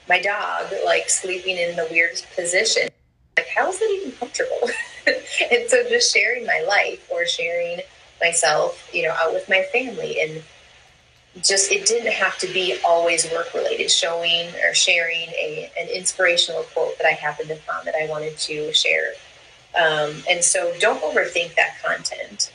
my 0.09 0.21
dog, 0.21 0.73
like 0.85 1.09
sleeping 1.11 1.57
in 1.57 1.77
the 1.77 1.87
weirdest 1.91 2.27
position. 2.35 2.89
Like, 3.37 3.49
how 3.49 3.69
is 3.69 3.79
that 3.79 3.99
even 4.01 4.13
comfortable? 4.13 4.71
and 5.07 5.69
so 5.69 5.89
just 5.89 6.15
sharing 6.15 6.47
my 6.47 6.65
life 6.69 7.07
or 7.11 7.27
sharing 7.27 7.81
myself, 8.21 8.89
you 8.93 9.03
know, 9.03 9.15
out 9.21 9.33
with 9.33 9.49
my 9.49 9.65
family 9.73 10.21
and 10.21 10.43
just 11.43 11.71
it 11.71 11.87
didn't 11.87 12.13
have 12.13 12.39
to 12.39 12.47
be 12.49 12.77
always 12.85 13.31
work 13.31 13.53
related 13.55 13.91
showing 13.91 14.49
or 14.65 14.75
sharing 14.75 15.29
a, 15.29 15.71
an 15.79 15.89
inspirational 15.89 16.63
quote 16.75 16.97
that 16.99 17.07
i 17.07 17.11
happened 17.11 17.49
find 17.49 17.87
that 17.87 17.95
i 17.95 18.07
wanted 18.09 18.37
to 18.39 18.73
share 18.73 19.13
um, 19.77 20.15
and 20.29 20.43
so 20.43 20.73
don't 20.81 21.01
overthink 21.03 21.55
that 21.55 21.77
content 21.85 22.53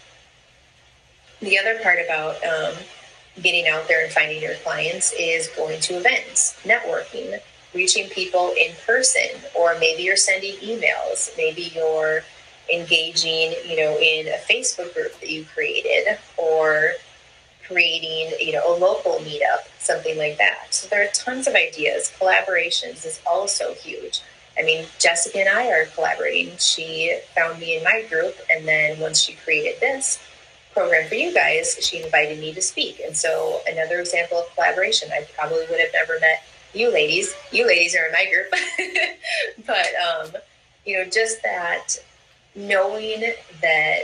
the 1.39 1.57
other 1.57 1.79
part 1.81 1.99
about 2.03 2.35
um, 2.43 2.73
getting 3.41 3.67
out 3.67 3.87
there 3.87 4.03
and 4.03 4.13
finding 4.13 4.41
your 4.41 4.55
clients 4.55 5.13
is 5.19 5.47
going 5.49 5.79
to 5.81 5.95
events 5.95 6.59
networking 6.63 7.39
reaching 7.73 8.07
people 8.09 8.53
in 8.59 8.71
person 8.85 9.27
or 9.55 9.77
maybe 9.79 10.03
you're 10.03 10.15
sending 10.15 10.55
emails 10.57 11.35
maybe 11.37 11.71
you're 11.75 12.21
engaging 12.71 13.53
you 13.67 13.75
know 13.75 13.97
in 13.99 14.27
a 14.27 14.37
facebook 14.49 14.93
group 14.93 15.19
that 15.19 15.29
you 15.29 15.43
created 15.53 16.17
or 16.37 16.93
creating, 17.67 18.31
you 18.39 18.53
know, 18.53 18.61
a 18.67 18.75
local 18.77 19.13
meetup, 19.19 19.67
something 19.79 20.17
like 20.17 20.37
that. 20.37 20.67
So 20.73 20.87
there 20.87 21.03
are 21.03 21.11
tons 21.13 21.47
of 21.47 21.55
ideas. 21.55 22.11
Collaborations 22.19 23.05
is 23.05 23.21
also 23.25 23.73
huge. 23.73 24.21
I 24.57 24.63
mean, 24.63 24.85
Jessica 24.99 25.39
and 25.39 25.49
I 25.49 25.71
are 25.71 25.85
collaborating. 25.85 26.55
She 26.57 27.19
found 27.35 27.59
me 27.59 27.77
in 27.77 27.83
my 27.83 28.05
group, 28.09 28.35
and 28.51 28.67
then 28.67 28.99
once 28.99 29.19
she 29.19 29.33
created 29.33 29.79
this 29.79 30.19
program 30.73 31.07
for 31.07 31.15
you 31.15 31.33
guys, 31.33 31.77
she 31.81 32.03
invited 32.03 32.39
me 32.39 32.53
to 32.53 32.61
speak. 32.61 33.01
And 33.05 33.15
so, 33.15 33.61
another 33.67 33.99
example 33.99 34.39
of 34.39 34.53
collaboration. 34.55 35.09
I 35.11 35.27
probably 35.35 35.65
would 35.69 35.79
have 35.79 35.93
never 35.93 36.19
met 36.19 36.43
you 36.73 36.91
ladies. 36.91 37.33
You 37.51 37.67
ladies 37.67 37.95
are 37.95 38.05
in 38.07 38.11
my 38.11 38.25
group, 38.31 38.51
but 39.67 39.87
um, 39.95 40.41
you 40.85 40.97
know, 40.97 41.09
just 41.09 41.41
that 41.43 41.95
knowing 42.55 43.33
that 43.61 43.99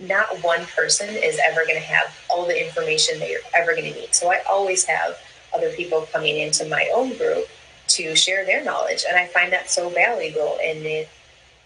not 0.00 0.42
one 0.42 0.64
person 0.66 1.08
is 1.08 1.40
ever 1.42 1.64
going 1.64 1.74
to 1.74 1.80
have 1.80 2.14
all 2.30 2.46
the 2.46 2.66
information 2.66 3.18
that 3.18 3.28
you're 3.28 3.40
ever 3.54 3.72
going 3.74 3.92
to 3.92 4.00
need. 4.00 4.14
So 4.14 4.30
I 4.30 4.40
always 4.48 4.84
have 4.84 5.18
other 5.54 5.70
people 5.70 6.06
coming 6.12 6.38
into 6.38 6.68
my 6.68 6.90
own 6.94 7.16
group 7.16 7.46
to 7.88 8.14
share 8.14 8.44
their 8.44 8.62
knowledge. 8.62 9.04
And 9.08 9.16
I 9.16 9.26
find 9.26 9.52
that 9.52 9.70
so 9.70 9.88
valuable 9.88 10.58
and 10.62 10.78
it 10.84 11.08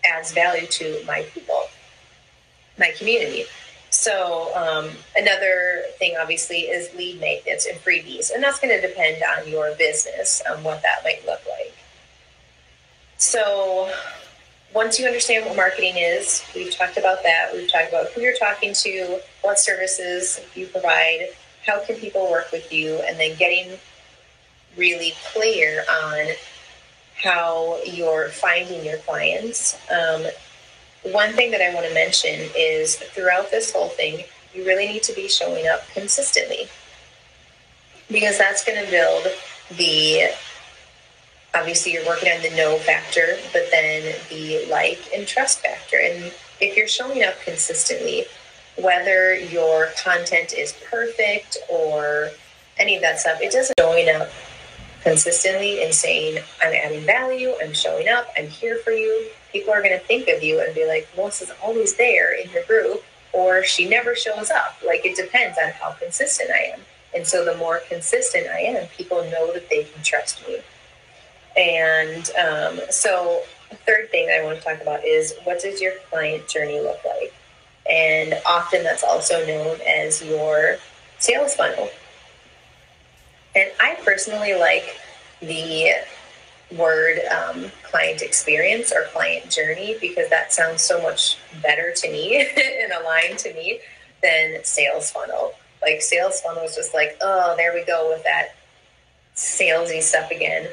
adds 0.05 0.33
value 0.33 0.67
to 0.67 1.03
my 1.07 1.23
people, 1.35 1.65
my 2.79 2.93
community. 2.97 3.45
So 3.93 4.51
um, 4.57 4.89
another 5.15 5.83
thing, 5.99 6.17
obviously, 6.19 6.63
is 6.63 6.93
lead 6.95 7.21
magnets 7.21 7.67
and 7.67 7.79
freebies, 7.79 8.33
and 8.33 8.43
that's 8.43 8.59
going 8.59 8.75
to 8.75 8.87
depend 8.87 9.23
on 9.23 9.47
your 9.47 9.75
business 9.77 10.41
and 10.49 10.65
what 10.65 10.83
that 10.83 11.05
might 11.05 11.25
look 11.27 11.43
like. 11.59 11.75
So 13.19 13.93
once 14.75 14.99
you 14.99 15.07
understand 15.07 15.45
what 15.45 15.57
marketing 15.57 15.99
is, 15.99 16.43
we've 16.55 16.75
talked 16.75 16.97
about 16.97 17.23
that. 17.23 17.51
We've 17.53 17.71
talked 17.71 17.91
about 17.91 18.11
who 18.13 18.23
you're 18.23 18.35
talking 18.37 18.73
to, 18.73 19.21
what 19.43 19.59
services 19.59 20.41
you 20.55 20.67
provide, 20.69 21.29
how 21.67 21.85
can 21.85 21.97
people 21.97 22.31
work 22.31 22.51
with 22.51 22.73
you, 22.73 22.95
and 23.07 23.21
then 23.21 23.37
getting 23.37 23.79
really 24.75 25.13
clear 25.35 25.85
on 26.03 26.29
how 27.23 27.79
you're 27.85 28.31
finding 28.31 28.87
your 28.87 28.97
clients. 28.99 29.79
Um, 29.91 30.25
one 31.03 31.33
thing 31.33 31.51
that 31.51 31.61
I 31.61 31.75
want 31.75 31.87
to 31.87 31.95
mention 31.95 32.49
is 32.57 32.97
throughout 32.97 33.51
this 33.51 33.73
whole 33.73 33.89
thing, 33.89 34.25
you 34.55 34.65
really 34.65 34.87
need 34.87 35.03
to 35.05 35.15
be 35.15 35.29
showing 35.29 35.67
up 35.67 35.89
consistently 35.93 36.69
because 38.11 38.39
that's 38.39 38.65
going 38.65 38.83
to 38.85 38.91
build 38.91 39.27
the 39.77 40.31
obviously 41.55 41.93
you're 41.93 42.07
working 42.07 42.31
on 42.31 42.43
the 42.43 42.51
know 42.51 42.79
factor, 42.79 43.37
but 43.53 43.63
then 43.71 44.15
the 44.31 44.67
like 44.71 45.11
and 45.15 45.27
trust 45.27 45.61
factor. 45.61 45.97
And 45.97 46.33
if 46.61 46.77
you're 46.77 46.89
showing 46.89 47.23
up 47.23 47.35
consistently, 47.45 48.25
whether 48.79 49.35
your 49.35 49.89
content 50.03 50.55
is 50.55 50.73
perfect 50.91 51.59
or 51.69 52.31
any 52.79 52.97
of 52.97 53.03
that 53.03 53.21
stuff, 53.21 53.41
it 53.43 53.53
doesn't 53.53 53.75
showing 53.79 54.09
up 54.09 54.31
consistently 55.03 55.83
and 55.83 55.95
saying, 55.95 56.43
I'm 56.63 56.73
adding 56.73 57.05
value, 57.05 57.55
I'm 57.63 57.73
showing 57.73 58.09
up, 58.09 58.29
I'm 58.37 58.49
here 58.49 58.79
for 58.79 58.93
you. 58.93 59.29
People 59.53 59.73
are 59.73 59.83
going 59.83 59.99
to 59.99 60.05
think 60.05 60.29
of 60.29 60.43
you 60.43 60.61
and 60.61 60.75
be 60.75 60.87
like, 60.87 61.09
Melissa's 61.17 61.51
always 61.63 61.95
there 61.97 62.33
in 62.33 62.51
your 62.51 62.65
group, 62.65 63.03
or 63.33 63.63
she 63.65 63.89
never 63.89 64.15
shows 64.15 64.51
up. 64.51 64.77
Like 64.87 65.05
it 65.05 65.17
depends 65.17 65.59
on 65.63 65.71
how 65.73 65.93
consistent 65.93 66.51
I 66.51 66.75
am. 66.75 66.81
And 67.15 67.27
so 67.27 67.45
the 67.45 67.57
more 67.57 67.81
consistent 67.89 68.47
I 68.49 68.61
am, 68.61 68.87
people 68.89 69.23
know 69.25 69.53
that 69.53 69.69
they 69.69 69.85
can 69.85 70.03
trust 70.03 70.47
me. 70.47 70.59
And 71.57 72.31
um, 72.39 72.81
so, 72.91 73.43
third 73.87 74.11
thing 74.11 74.31
I 74.31 74.43
want 74.43 74.59
to 74.59 74.65
talk 74.65 74.81
about 74.81 75.05
is 75.05 75.35
what 75.45 75.61
does 75.61 75.81
your 75.81 75.93
client 76.11 76.49
journey 76.49 76.81
look 76.81 76.99
like? 77.05 77.35
And 77.91 78.35
often 78.47 78.83
that's 78.83 79.03
also 79.03 79.45
known 79.47 79.79
as 79.87 80.23
your 80.23 80.77
sales 81.19 81.55
funnel. 81.55 81.91
And 83.55 83.71
I 83.81 83.97
personally 84.05 84.55
like 84.55 84.97
the 85.41 85.93
word 86.77 87.19
um, 87.27 87.71
client 87.83 88.23
experience 88.23 88.93
or 88.93 89.05
client 89.13 89.51
journey 89.51 89.97
because 90.01 90.31
that 90.31 90.53
sounds 90.53 90.81
so 90.81 91.03
much 91.03 91.37
better 91.63 91.93
to 91.95 92.11
me 92.11 92.41
and 92.83 92.93
aligned 92.93 93.39
to 93.41 93.53
me 93.55 93.81
than 94.23 94.65
sales 94.65 95.11
funnel. 95.11 95.53
Like 95.83 96.01
sales 96.01 96.41
funnel 96.41 96.63
is 96.65 96.77
just 96.77 96.95
like, 96.95 97.19
oh, 97.21 97.55
there 97.57 97.75
we 97.75 97.85
go 97.85 98.09
with 98.09 98.25
that 98.25 98.55
salesy 99.35 100.03
stuff 100.03 100.31
again 100.31 100.69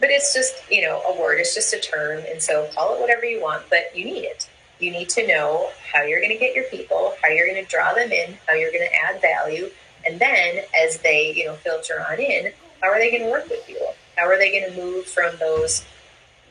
but 0.00 0.10
it's 0.10 0.34
just 0.34 0.70
you 0.70 0.82
know 0.82 1.00
a 1.08 1.20
word 1.20 1.38
it's 1.38 1.54
just 1.54 1.72
a 1.72 1.80
term 1.80 2.22
and 2.28 2.42
so 2.42 2.68
call 2.74 2.94
it 2.94 3.00
whatever 3.00 3.24
you 3.24 3.40
want 3.40 3.62
but 3.70 3.96
you 3.96 4.04
need 4.04 4.24
it 4.24 4.48
you 4.78 4.90
need 4.90 5.08
to 5.08 5.26
know 5.26 5.70
how 5.92 6.02
you're 6.02 6.20
going 6.20 6.32
to 6.32 6.38
get 6.38 6.54
your 6.54 6.64
people 6.64 7.14
how 7.22 7.28
you're 7.28 7.46
going 7.46 7.62
to 7.62 7.70
draw 7.70 7.94
them 7.94 8.12
in 8.12 8.36
how 8.46 8.54
you're 8.54 8.70
going 8.70 8.86
to 8.86 8.94
add 8.94 9.20
value 9.22 9.70
and 10.06 10.20
then 10.20 10.64
as 10.74 10.98
they 10.98 11.32
you 11.34 11.46
know 11.46 11.54
filter 11.54 12.04
on 12.10 12.18
in 12.18 12.52
how 12.82 12.88
are 12.88 12.98
they 12.98 13.10
going 13.10 13.22
to 13.22 13.30
work 13.30 13.48
with 13.48 13.68
you 13.68 13.78
how 14.16 14.26
are 14.26 14.38
they 14.38 14.50
going 14.50 14.72
to 14.72 14.80
move 14.80 15.06
from 15.06 15.34
those 15.38 15.84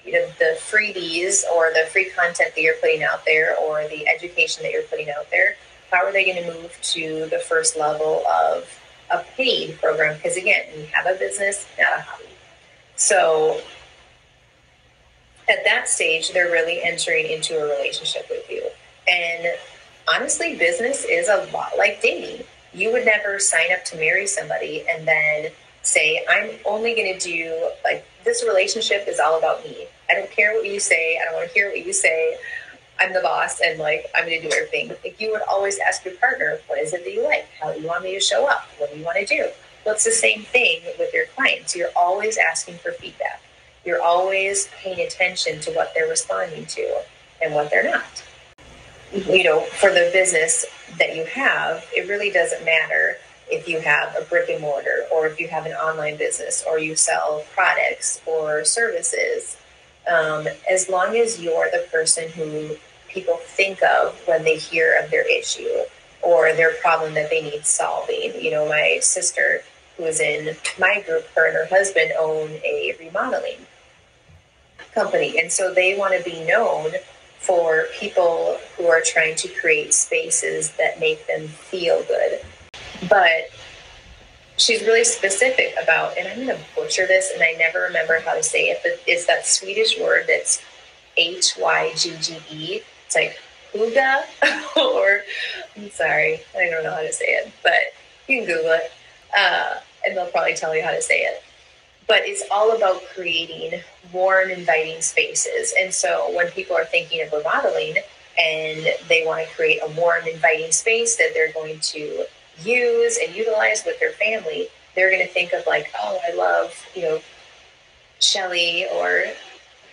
you 0.05 0.11
know 0.13 0.27
the 0.39 0.57
freebies 0.59 1.43
or 1.55 1.71
the 1.73 1.87
free 1.91 2.09
content 2.09 2.53
that 2.55 2.61
you're 2.61 2.75
putting 2.75 3.03
out 3.03 3.23
there 3.25 3.55
or 3.57 3.87
the 3.87 4.07
education 4.07 4.63
that 4.63 4.71
you're 4.71 4.83
putting 4.83 5.09
out 5.09 5.29
there 5.31 5.55
how 5.91 6.03
are 6.03 6.11
they 6.11 6.25
going 6.25 6.43
to 6.43 6.53
move 6.53 6.77
to 6.81 7.27
the 7.29 7.39
first 7.39 7.77
level 7.77 8.23
of 8.27 8.79
a 9.11 9.23
paid 9.35 9.79
program 9.79 10.15
because 10.17 10.37
again 10.37 10.65
we 10.75 10.85
have 10.85 11.05
a 11.05 11.17
business 11.19 11.67
not 11.77 11.99
a 11.99 12.01
hobby 12.01 12.25
so 12.95 13.59
at 15.49 15.63
that 15.65 15.89
stage, 15.89 16.31
they're 16.31 16.51
really 16.51 16.81
entering 16.83 17.27
into 17.27 17.57
a 17.59 17.63
relationship 17.63 18.27
with 18.29 18.49
you. 18.49 18.67
And 19.07 19.47
honestly, 20.07 20.55
business 20.55 21.05
is 21.05 21.27
a 21.27 21.47
lot 21.53 21.77
like 21.77 22.01
dating. 22.01 22.45
You 22.73 22.91
would 22.91 23.05
never 23.05 23.39
sign 23.39 23.71
up 23.71 23.85
to 23.85 23.97
marry 23.97 24.25
somebody 24.27 24.83
and 24.89 25.07
then 25.07 25.51
say, 25.83 26.25
I'm 26.29 26.51
only 26.65 26.95
going 26.95 27.17
to 27.17 27.19
do, 27.19 27.71
like, 27.83 28.05
this 28.23 28.43
relationship 28.43 29.05
is 29.07 29.19
all 29.19 29.37
about 29.37 29.63
me. 29.63 29.87
I 30.09 30.15
don't 30.15 30.31
care 30.31 30.53
what 30.53 30.65
you 30.65 30.79
say. 30.79 31.19
I 31.19 31.25
don't 31.25 31.35
want 31.35 31.49
to 31.49 31.53
hear 31.53 31.69
what 31.69 31.85
you 31.85 31.93
say. 31.93 32.37
I'm 32.99 33.13
the 33.13 33.19
boss 33.21 33.59
and, 33.59 33.79
like, 33.79 34.05
I'm 34.15 34.25
going 34.25 34.41
to 34.41 34.49
do 34.49 34.55
everything. 34.55 34.89
Like, 35.03 35.19
you 35.19 35.31
would 35.31 35.41
always 35.49 35.79
ask 35.79 36.05
your 36.05 36.15
partner, 36.15 36.59
what 36.67 36.79
is 36.79 36.93
it 36.93 37.03
that 37.03 37.13
you 37.13 37.23
like? 37.23 37.47
How 37.61 37.73
do 37.73 37.81
you 37.81 37.87
want 37.87 38.03
me 38.03 38.13
to 38.13 38.19
show 38.19 38.47
up? 38.47 38.67
What 38.77 38.91
do 38.91 38.99
you 38.99 39.05
want 39.05 39.17
to 39.19 39.25
do? 39.25 39.49
Well, 39.85 39.95
it's 39.95 40.05
the 40.05 40.11
same 40.11 40.43
thing 40.43 40.81
with 40.97 41.13
your 41.13 41.25
clients. 41.35 41.75
You're 41.75 41.91
always 41.95 42.37
asking 42.37 42.77
for 42.77 42.91
feedback. 42.93 43.41
You're 43.85 44.01
always 44.01 44.69
paying 44.81 45.05
attention 45.05 45.59
to 45.61 45.71
what 45.71 45.91
they're 45.93 46.07
responding 46.07 46.65
to 46.67 47.01
and 47.43 47.53
what 47.53 47.69
they're 47.69 47.83
not. 47.83 48.23
You 49.13 49.43
know, 49.43 49.61
for 49.61 49.89
the 49.89 50.09
business 50.11 50.65
that 50.97 51.15
you 51.15 51.25
have, 51.25 51.85
it 51.95 52.09
really 52.09 52.31
doesn't 52.31 52.65
matter 52.65 53.17
if 53.47 53.67
you 53.67 53.79
have 53.79 54.15
a 54.19 54.23
brick 54.23 54.49
and 54.49 54.59
mortar 54.59 55.05
or 55.13 55.27
if 55.27 55.39
you 55.39 55.47
have 55.49 55.67
an 55.67 55.73
online 55.73 56.17
business 56.17 56.63
or 56.67 56.79
you 56.79 56.95
sell 56.95 57.43
products 57.53 58.21
or 58.25 58.65
services. 58.65 59.57
Um, 60.11 60.47
as 60.69 60.89
long 60.89 61.15
as 61.15 61.39
you're 61.39 61.69
the 61.71 61.85
person 61.91 62.29
who 62.29 62.75
people 63.07 63.37
think 63.37 63.83
of 63.83 64.19
when 64.25 64.43
they 64.43 64.57
hear 64.57 64.99
of 65.01 65.11
their 65.11 65.29
issue 65.29 65.83
or 66.23 66.51
their 66.53 66.73
problem 66.81 67.13
that 67.13 67.29
they 67.29 67.41
need 67.41 67.65
solving. 67.65 68.33
You 68.41 68.51
know, 68.51 68.67
my 68.67 68.97
sister 69.01 69.61
who 69.97 70.05
is 70.05 70.19
in 70.19 70.55
my 70.79 71.03
group, 71.05 71.27
her 71.35 71.47
and 71.47 71.55
her 71.55 71.67
husband 71.67 72.13
own 72.17 72.49
a 72.65 72.95
remodeling 72.99 73.67
company. 74.93 75.39
And 75.39 75.51
so 75.51 75.71
they 75.71 75.95
want 75.97 76.17
to 76.17 76.27
be 76.27 76.43
known 76.45 76.93
for 77.43 77.87
people 77.99 78.57
who 78.77 78.87
are 78.87 79.01
trying 79.01 79.35
to 79.35 79.49
create 79.49 79.93
spaces 79.93 80.71
that 80.77 80.97
make 80.99 81.27
them 81.27 81.45
feel 81.47 82.01
good. 82.03 82.39
But 83.09 83.49
she's 84.55 84.81
really 84.83 85.03
specific 85.03 85.75
about, 85.81 86.17
and 86.17 86.25
I'm 86.27 86.45
going 86.45 86.57
to 86.57 86.63
butcher 86.73 87.05
this, 87.05 87.31
and 87.33 87.43
I 87.43 87.51
never 87.57 87.81
remember 87.81 88.19
how 88.21 88.33
to 88.33 88.43
say 88.43 88.69
it, 88.69 88.79
but 88.81 88.93
it's 89.05 89.25
that 89.25 89.45
Swedish 89.45 89.99
word 89.99 90.23
that's 90.27 90.61
H 91.17 91.57
Y 91.59 91.91
G 91.97 92.15
G 92.21 92.37
E. 92.49 92.81
It's 93.07 93.15
like 93.15 93.37
huga, 93.73 94.23
or 94.77 95.23
I'm 95.75 95.91
sorry, 95.91 96.39
I 96.55 96.69
don't 96.69 96.83
know 96.83 96.91
how 96.95 97.01
to 97.01 97.11
say 97.11 97.25
it, 97.25 97.51
but 97.61 97.81
you 98.29 98.37
can 98.37 98.45
Google 98.45 98.71
it, 98.71 98.91
uh, 99.37 99.75
and 100.05 100.15
they'll 100.15 100.27
probably 100.27 100.55
tell 100.55 100.73
you 100.73 100.81
how 100.81 100.91
to 100.91 101.01
say 101.01 101.23
it. 101.23 101.43
But 102.07 102.21
it's 102.23 102.43
all 102.51 102.75
about 102.75 103.01
creating 103.15 103.81
warm, 104.11 104.49
inviting 104.49 105.01
spaces. 105.01 105.73
And 105.79 105.93
so 105.93 106.31
when 106.35 106.49
people 106.51 106.75
are 106.75 106.85
thinking 106.85 107.25
of 107.25 107.31
remodeling 107.31 107.95
and 108.39 108.87
they 109.07 109.23
want 109.25 109.47
to 109.47 109.55
create 109.55 109.79
a 109.83 109.91
warm, 109.91 110.27
inviting 110.27 110.71
space 110.71 111.15
that 111.17 111.31
they're 111.33 111.53
going 111.53 111.79
to 111.79 112.25
use 112.61 113.19
and 113.23 113.35
utilize 113.35 113.83
with 113.85 113.99
their 113.99 114.11
family, 114.11 114.67
they're 114.95 115.09
going 115.09 115.25
to 115.25 115.33
think 115.33 115.53
of 115.53 115.65
like, 115.65 115.91
oh, 115.99 116.19
I 116.27 116.35
love, 116.35 116.73
you 116.95 117.03
know, 117.03 117.19
Shelly 118.19 118.85
or 118.93 119.25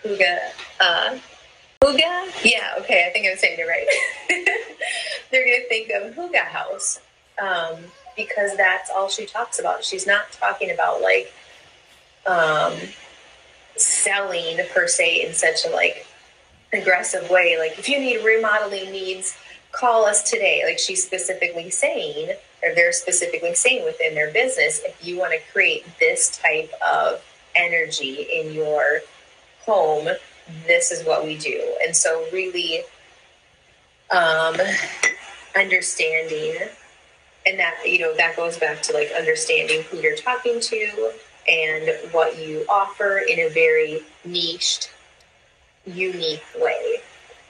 Huga. 0.05 0.39
Uh, 0.81 1.19
Huga? 1.83 2.45
Yeah, 2.45 2.75
okay, 2.81 3.07
I 3.09 3.13
think 3.13 3.27
I'm 3.27 3.37
saying 3.37 3.59
it 3.59 3.67
right. 3.67 3.87
they're 5.31 5.45
going 5.45 5.61
to 5.63 5.69
think 5.69 5.91
of 5.91 6.15
Huga 6.15 6.45
House 6.45 7.01
um, 7.43 7.77
because 8.17 8.57
that's 8.57 8.91
all 8.91 9.09
she 9.09 9.27
talks 9.27 9.59
about. 9.59 9.83
She's 9.85 10.07
not 10.07 10.31
talking 10.33 10.71
about 10.71 11.01
like 11.01 11.33
um, 12.27 12.75
selling 13.77 14.59
per 14.73 14.87
se 14.87 15.27
in 15.27 15.35
such 15.35 15.65
a 15.67 15.71
like 15.71 16.07
aggressive 16.73 17.29
way. 17.31 17.57
Like 17.59 17.79
if 17.79 17.89
you 17.89 17.99
need 17.99 18.25
remodeling 18.25 18.91
needs, 18.93 19.37
call 19.73 20.05
us 20.05 20.29
today. 20.29 20.63
Like 20.67 20.79
she's 20.79 21.05
specifically 21.05 21.71
saying, 21.71 22.31
or 22.63 22.75
they're 22.75 22.93
specifically 22.93 23.55
saying 23.55 23.85
within 23.85 24.15
their 24.15 24.31
business, 24.33 24.81
if 24.85 25.05
you 25.05 25.19
want 25.19 25.33
to 25.33 25.39
create 25.53 25.85
this 25.99 26.39
type 26.39 26.71
of 26.87 27.23
energy 27.55 28.27
in 28.33 28.53
your 28.53 29.01
home, 29.61 30.09
this 30.67 30.91
is 30.91 31.05
what 31.07 31.25
we 31.25 31.37
do. 31.37 31.77
And 31.85 31.95
so, 31.95 32.27
really 32.33 32.83
um, 34.11 34.57
understanding, 35.57 36.57
and 37.47 37.59
that, 37.59 37.77
you 37.85 38.01
know, 38.01 38.15
that 38.17 38.37
goes 38.37 38.59
back 38.59 38.83
to 38.83 38.93
like 38.93 39.11
understanding 39.17 39.83
who 39.85 39.99
you're 39.99 40.17
talking 40.17 40.61
to 40.61 41.13
and 41.49 41.91
what 42.13 42.39
you 42.39 42.65
offer 42.69 43.19
in 43.19 43.39
a 43.41 43.49
very 43.49 44.01
niched, 44.25 44.91
unique 45.87 46.45
way. 46.59 46.97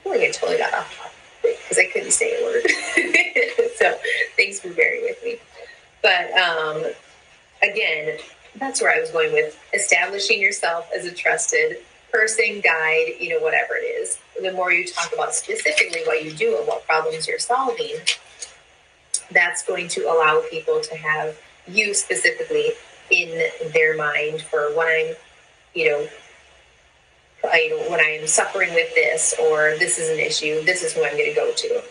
I 0.04 0.09
like 0.09 0.20
I 0.20 0.30
totally 0.30 0.59
got 0.59 0.73
off 0.75 0.97
topic 0.97 1.59
because 1.62 1.78
I 1.78 1.87
couldn't 1.92 2.12
say 2.12 2.40
a 2.40 2.44
word. 2.44 3.70
so 3.76 3.99
thanks 4.37 4.61
for 4.61 4.70
bearing 4.70 5.02
with 5.02 5.23
me. 5.25 5.37
But 6.02 6.32
um, 6.32 6.85
again, 7.62 8.18
that's 8.56 8.80
where 8.80 8.94
I 8.94 9.00
was 9.00 9.11
going 9.11 9.32
with 9.32 9.59
establishing 9.75 10.40
yourself 10.40 10.88
as 10.97 11.04
a 11.04 11.12
trusted 11.12 11.78
person, 12.12 12.61
guide, 12.61 13.14
you 13.20 13.28
know, 13.28 13.40
whatever 13.40 13.75
it 13.76 13.85
is. 13.85 14.18
The 14.42 14.52
more 14.52 14.73
you 14.73 14.87
talk 14.87 15.12
about 15.12 15.35
specifically 15.35 16.02
what 16.06 16.25
you 16.25 16.32
do 16.32 16.56
and 16.59 16.66
what 16.66 16.85
problems 16.87 17.28
you're 17.28 17.38
solving, 17.38 17.94
that's 19.30 19.62
going 19.62 19.88
to 19.88 20.02
allow 20.02 20.42
people 20.50 20.80
to 20.80 20.97
have 20.97 21.38
you 21.68 21.94
specifically 21.94 22.73
in 23.11 23.50
their 23.73 23.97
mind 23.97 24.43
for 24.43 24.75
when 24.76 24.87
I'm, 24.88 25.14
you 25.75 25.90
know, 25.90 26.09
I, 27.45 27.87
when 27.88 28.00
I'm 28.00 28.26
suffering 28.26 28.73
with 28.75 28.95
this 28.95 29.35
or 29.40 29.75
this 29.79 29.99
is 29.99 30.11
an 30.11 30.19
issue, 30.19 30.62
this 30.64 30.83
is 30.83 30.93
who 30.93 31.05
I'm 31.05 31.12
going 31.12 31.31
to 31.31 31.35
go 31.35 31.52
to. 31.52 31.83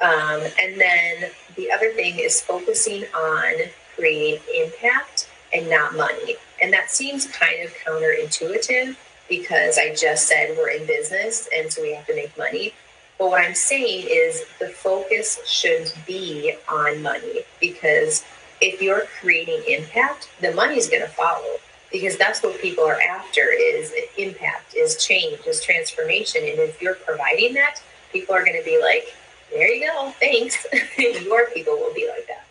Um, 0.00 0.42
and 0.60 0.80
then 0.80 1.30
the 1.56 1.70
other 1.70 1.92
thing 1.92 2.18
is 2.18 2.40
focusing 2.40 3.04
on 3.14 3.52
creating 3.94 4.40
impact 4.54 5.28
and 5.54 5.70
not 5.70 5.94
money. 5.94 6.36
And 6.60 6.72
that 6.72 6.90
seems 6.90 7.26
kind 7.26 7.64
of 7.64 7.72
counterintuitive 7.74 8.96
because 9.28 9.78
I 9.78 9.94
just 9.94 10.28
said 10.28 10.56
we're 10.56 10.70
in 10.70 10.86
business 10.86 11.48
and 11.56 11.72
so 11.72 11.82
we 11.82 11.94
have 11.94 12.06
to 12.06 12.14
make 12.14 12.36
money. 12.36 12.74
But 13.18 13.30
what 13.30 13.40
I'm 13.40 13.54
saying 13.54 14.06
is 14.10 14.44
the 14.58 14.68
focus 14.68 15.40
should 15.46 15.92
be 16.06 16.54
on 16.68 17.02
money 17.02 17.42
because 17.60 18.24
if 18.60 18.80
you're 18.80 19.04
creating 19.20 19.62
impact, 19.68 20.30
the 20.40 20.52
money 20.52 20.76
is 20.76 20.88
going 20.88 21.02
to 21.02 21.08
follow 21.08 21.56
because 21.92 22.16
that's 22.16 22.42
what 22.42 22.60
people 22.60 22.84
are 22.84 23.00
after 23.00 23.42
is 23.52 23.94
impact, 24.18 24.74
is 24.74 24.96
change, 25.04 25.38
is 25.46 25.62
transformation. 25.62 26.42
And 26.42 26.58
if 26.58 26.82
you're 26.82 26.96
providing 26.96 27.54
that, 27.54 27.80
people 28.12 28.34
are 28.34 28.44
going 28.44 28.58
to 28.58 28.64
be 28.64 28.80
like, 28.80 29.14
there 29.52 29.72
you 29.72 29.86
go, 29.86 30.12
thanks. 30.18 30.66
Your 30.98 31.48
people 31.50 31.74
will 31.74 31.94
be 31.94 32.08
like 32.08 32.26
that. 32.26 32.44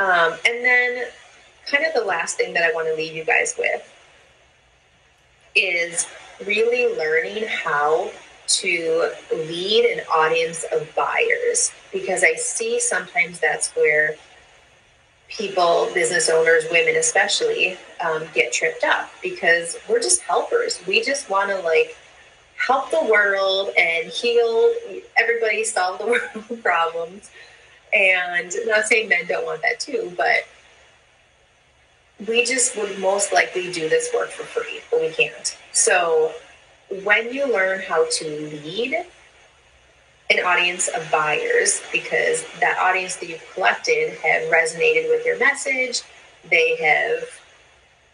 Um, 0.00 0.38
and 0.46 0.64
then, 0.64 1.08
kind 1.66 1.84
of 1.84 1.92
the 1.94 2.04
last 2.04 2.36
thing 2.36 2.54
that 2.54 2.62
I 2.62 2.72
want 2.72 2.86
to 2.86 2.94
leave 2.94 3.14
you 3.14 3.24
guys 3.24 3.56
with 3.58 3.92
is 5.56 6.06
really 6.46 6.96
learning 6.96 7.44
how 7.48 8.10
to 8.46 9.10
lead 9.32 9.84
an 9.84 10.04
audience 10.14 10.64
of 10.72 10.88
buyers 10.94 11.72
because 11.92 12.22
I 12.22 12.34
see 12.34 12.80
sometimes 12.80 13.40
that's 13.40 13.70
where 13.70 14.16
people, 15.28 15.88
business 15.94 16.28
owners, 16.30 16.64
women 16.70 16.96
especially, 16.96 17.76
um, 18.04 18.24
get 18.34 18.52
tripped 18.52 18.84
up 18.84 19.10
because 19.22 19.76
we're 19.88 20.00
just 20.00 20.22
helpers. 20.22 20.80
We 20.86 21.02
just 21.02 21.28
want 21.30 21.50
to 21.50 21.58
like 21.60 21.96
help 22.56 22.90
the 22.90 23.04
world 23.04 23.70
and 23.78 24.08
heal 24.08 24.72
everybody, 25.16 25.64
solve 25.64 25.98
the 25.98 26.06
world 26.46 26.62
problems. 26.62 27.30
And 27.94 28.52
I'm 28.60 28.68
not 28.68 28.86
saying 28.86 29.08
men 29.08 29.26
don't 29.26 29.44
want 29.44 29.62
that 29.62 29.80
too, 29.80 30.12
but 30.16 30.46
we 32.26 32.44
just 32.44 32.76
would 32.76 32.98
most 32.98 33.32
likely 33.32 33.70
do 33.72 33.88
this 33.88 34.10
work 34.14 34.30
for 34.30 34.42
free, 34.42 34.80
but 34.90 35.00
we 35.00 35.10
can't. 35.10 35.56
So 35.72 36.32
when 37.04 37.32
you 37.32 37.50
learn 37.52 37.80
how 37.80 38.06
to 38.10 38.60
lead 38.64 39.04
an 40.30 40.44
audience 40.44 40.88
of 40.88 41.10
buyers, 41.10 41.82
because 41.90 42.44
that 42.60 42.78
audience 42.78 43.16
that 43.16 43.28
you've 43.28 43.52
collected 43.54 44.10
have 44.18 44.42
resonated 44.50 45.08
with 45.08 45.24
your 45.24 45.38
message, 45.38 46.02
they 46.50 46.76
have 46.76 47.24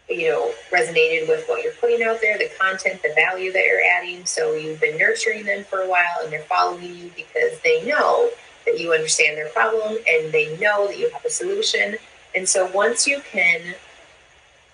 you 0.09 0.29
know, 0.29 0.53
resonated 0.71 1.27
with 1.27 1.47
what 1.47 1.63
you're 1.63 1.73
putting 1.73 2.03
out 2.03 2.21
there, 2.21 2.37
the 2.37 2.49
content, 2.59 3.01
the 3.01 3.11
value 3.15 3.51
that 3.51 3.65
you're 3.65 3.81
adding. 3.81 4.25
So 4.25 4.53
you've 4.53 4.79
been 4.79 4.97
nurturing 4.97 5.45
them 5.45 5.63
for 5.63 5.81
a 5.81 5.89
while 5.89 6.19
and 6.23 6.31
they're 6.31 6.43
following 6.43 6.95
you 6.95 7.11
because 7.15 7.59
they 7.63 7.83
know 7.85 8.29
that 8.65 8.79
you 8.79 8.93
understand 8.93 9.37
their 9.37 9.49
problem 9.49 9.97
and 10.07 10.31
they 10.31 10.57
know 10.57 10.87
that 10.87 10.99
you 10.99 11.09
have 11.09 11.25
a 11.25 11.29
solution. 11.29 11.95
And 12.35 12.47
so 12.47 12.69
once 12.71 13.07
you 13.07 13.21
can 13.21 13.75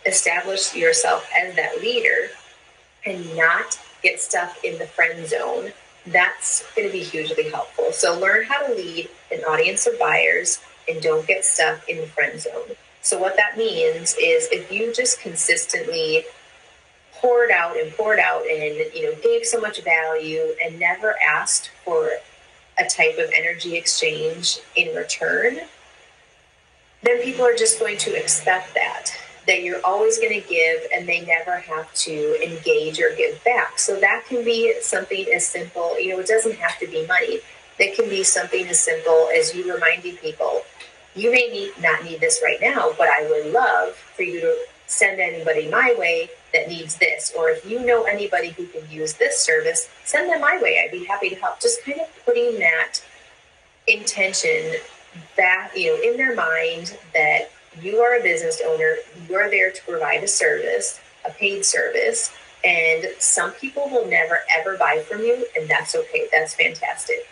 establish 0.06 0.76
yourself 0.76 1.30
as 1.36 1.56
that 1.56 1.80
leader 1.80 2.30
and 3.06 3.36
not 3.36 3.80
get 4.04 4.20
stuck 4.20 4.64
in 4.64 4.78
the 4.80 4.86
friend 4.86 5.26
zone, 5.28 5.72
that's 6.08 6.66
going 6.76 6.88
to 6.88 6.92
be 6.92 7.04
hugely 7.04 7.50
helpful. 7.50 7.92
So 7.92 8.20
learn 8.20 8.46
how 8.46 8.66
to 8.66 8.74
lead 8.74 9.10
an 9.32 9.44
audience 9.44 9.88
of 9.88 10.00
buyers 10.00 10.60
and 10.90 11.02
don't 11.02 11.28
get 11.28 11.46
stuck 11.46 11.88
in 11.88 11.98
the 11.98 12.08
friend 12.08 12.40
zone. 12.40 12.76
So 13.02 13.20
what 13.20 13.36
that 13.38 13.58
means 13.58 14.16
is 14.22 14.48
if 14.52 14.72
you 14.72 14.94
just 14.94 15.20
consistently 15.20 16.26
poured 17.14 17.52
out 17.52 17.78
and 17.78 17.92
poured 17.94 18.20
out 18.20 18.42
and 18.42 18.76
you 18.96 19.04
know 19.04 19.16
gave 19.22 19.46
so 19.46 19.60
much 19.62 19.84
value 19.84 20.56
and 20.64 20.80
never 20.80 21.16
asked 21.22 21.70
for 21.86 22.10
a 22.80 22.90
type 22.90 23.18
of 23.20 23.30
energy 23.36 23.76
exchange 23.76 24.60
in 24.76 24.96
return, 24.96 25.60
then 27.04 27.22
people 27.22 27.46
are 27.46 27.56
just 27.56 27.80
going 27.80 27.98
to 27.98 28.16
expect 28.16 28.74
that 28.74 28.81
that 29.48 29.64
you're 29.64 29.84
always 29.84 30.20
going 30.20 30.40
to 30.40 30.48
give 30.48 30.82
and 30.94 31.08
they 31.08 31.22
never 31.22 31.58
have 31.58 31.92
to 31.94 32.44
engage 32.44 33.00
or 33.00 33.16
give 33.16 33.44
back. 33.44 33.80
So 33.80 34.00
that 34.00 34.26
can 34.28 34.44
be 34.44 34.80
something 34.82 35.26
as 35.34 35.48
simple, 35.48 36.00
you 36.00 36.10
know, 36.10 36.20
it 36.20 36.28
doesn't 36.28 36.56
have 36.56 36.78
to 36.80 36.88
be 36.88 37.06
money. 37.08 37.40
That 37.80 37.96
can 37.96 38.10
be 38.10 38.24
something 38.24 38.68
as 38.68 38.80
simple 38.80 39.30
as 39.36 39.56
you 39.56 39.74
reminding 39.74 40.18
people 40.18 40.62
you 41.16 41.32
may 41.32 41.50
need, 41.50 41.72
not 41.82 42.04
need 42.04 42.20
this 42.20 42.42
right 42.44 42.60
now, 42.62 42.92
but 42.98 43.10
I 43.10 43.28
would 43.30 43.52
love 43.52 43.96
for 43.96 44.24
you 44.24 44.40
to 44.42 44.58
send 44.88 45.20
anybody 45.20 45.70
my 45.70 45.96
way 45.98 46.30
that 46.54 46.70
needs 46.70 46.96
this. 46.98 47.34
Or 47.38 47.50
if 47.50 47.70
you 47.70 47.84
know 47.86 48.04
anybody 48.04 48.50
who 48.50 48.66
can 48.68 48.90
use 48.90 49.14
this 49.14 49.40
service, 49.40 49.90
send 50.06 50.30
them 50.30 50.42
my 50.42 50.60
way. 50.62 50.82
I'd 50.84 50.92
be 50.92 51.06
happy 51.06 51.30
to 51.30 51.36
help. 51.36 51.60
Just 51.60 51.84
kind 51.84 52.00
of 52.00 52.08
putting 52.26 52.60
that 52.60 53.00
intention 53.88 54.76
back, 55.36 55.76
you 55.76 55.88
know, 55.88 56.12
in 56.12 56.18
their 56.18 56.36
mind 56.36 56.98
that 57.14 57.52
you 57.80 58.00
are 58.00 58.20
a 58.20 58.24
business 58.24 58.62
owner, 58.66 58.96
you're 59.30 59.50
there 59.50 59.72
to 59.72 59.82
provide 59.84 60.24
a 60.24 60.28
service, 60.28 61.00
a 61.26 61.32
paid 61.32 61.66
service, 61.66 62.34
and 62.64 63.08
some 63.20 63.52
people 63.52 63.90
will 63.90 64.08
never 64.08 64.40
ever 64.58 64.78
buy 64.78 65.04
from 65.08 65.22
you, 65.22 65.46
and 65.56 65.70
that's 65.70 65.96
okay. 65.96 66.28
That's 66.32 66.54
fantastic. 66.54 67.28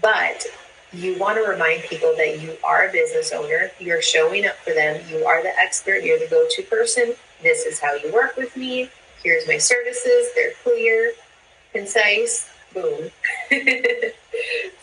But 0.00 0.46
you 0.92 1.18
want 1.18 1.36
to 1.36 1.48
remind 1.48 1.82
people 1.82 2.14
that 2.16 2.40
you 2.40 2.56
are 2.64 2.88
a 2.88 2.92
business 2.92 3.32
owner. 3.32 3.70
You're 3.78 4.00
showing 4.00 4.46
up 4.46 4.56
for 4.56 4.72
them. 4.72 5.02
You 5.10 5.24
are 5.26 5.42
the 5.42 5.56
expert. 5.58 6.02
You're 6.02 6.18
the 6.18 6.28
go 6.28 6.46
to 6.48 6.62
person. 6.62 7.14
This 7.42 7.66
is 7.66 7.78
how 7.78 7.94
you 7.94 8.12
work 8.12 8.36
with 8.36 8.56
me. 8.56 8.90
Here's 9.22 9.46
my 9.46 9.58
services. 9.58 10.28
They're 10.34 10.52
clear, 10.62 11.12
concise. 11.72 12.48
Boom. 12.72 13.10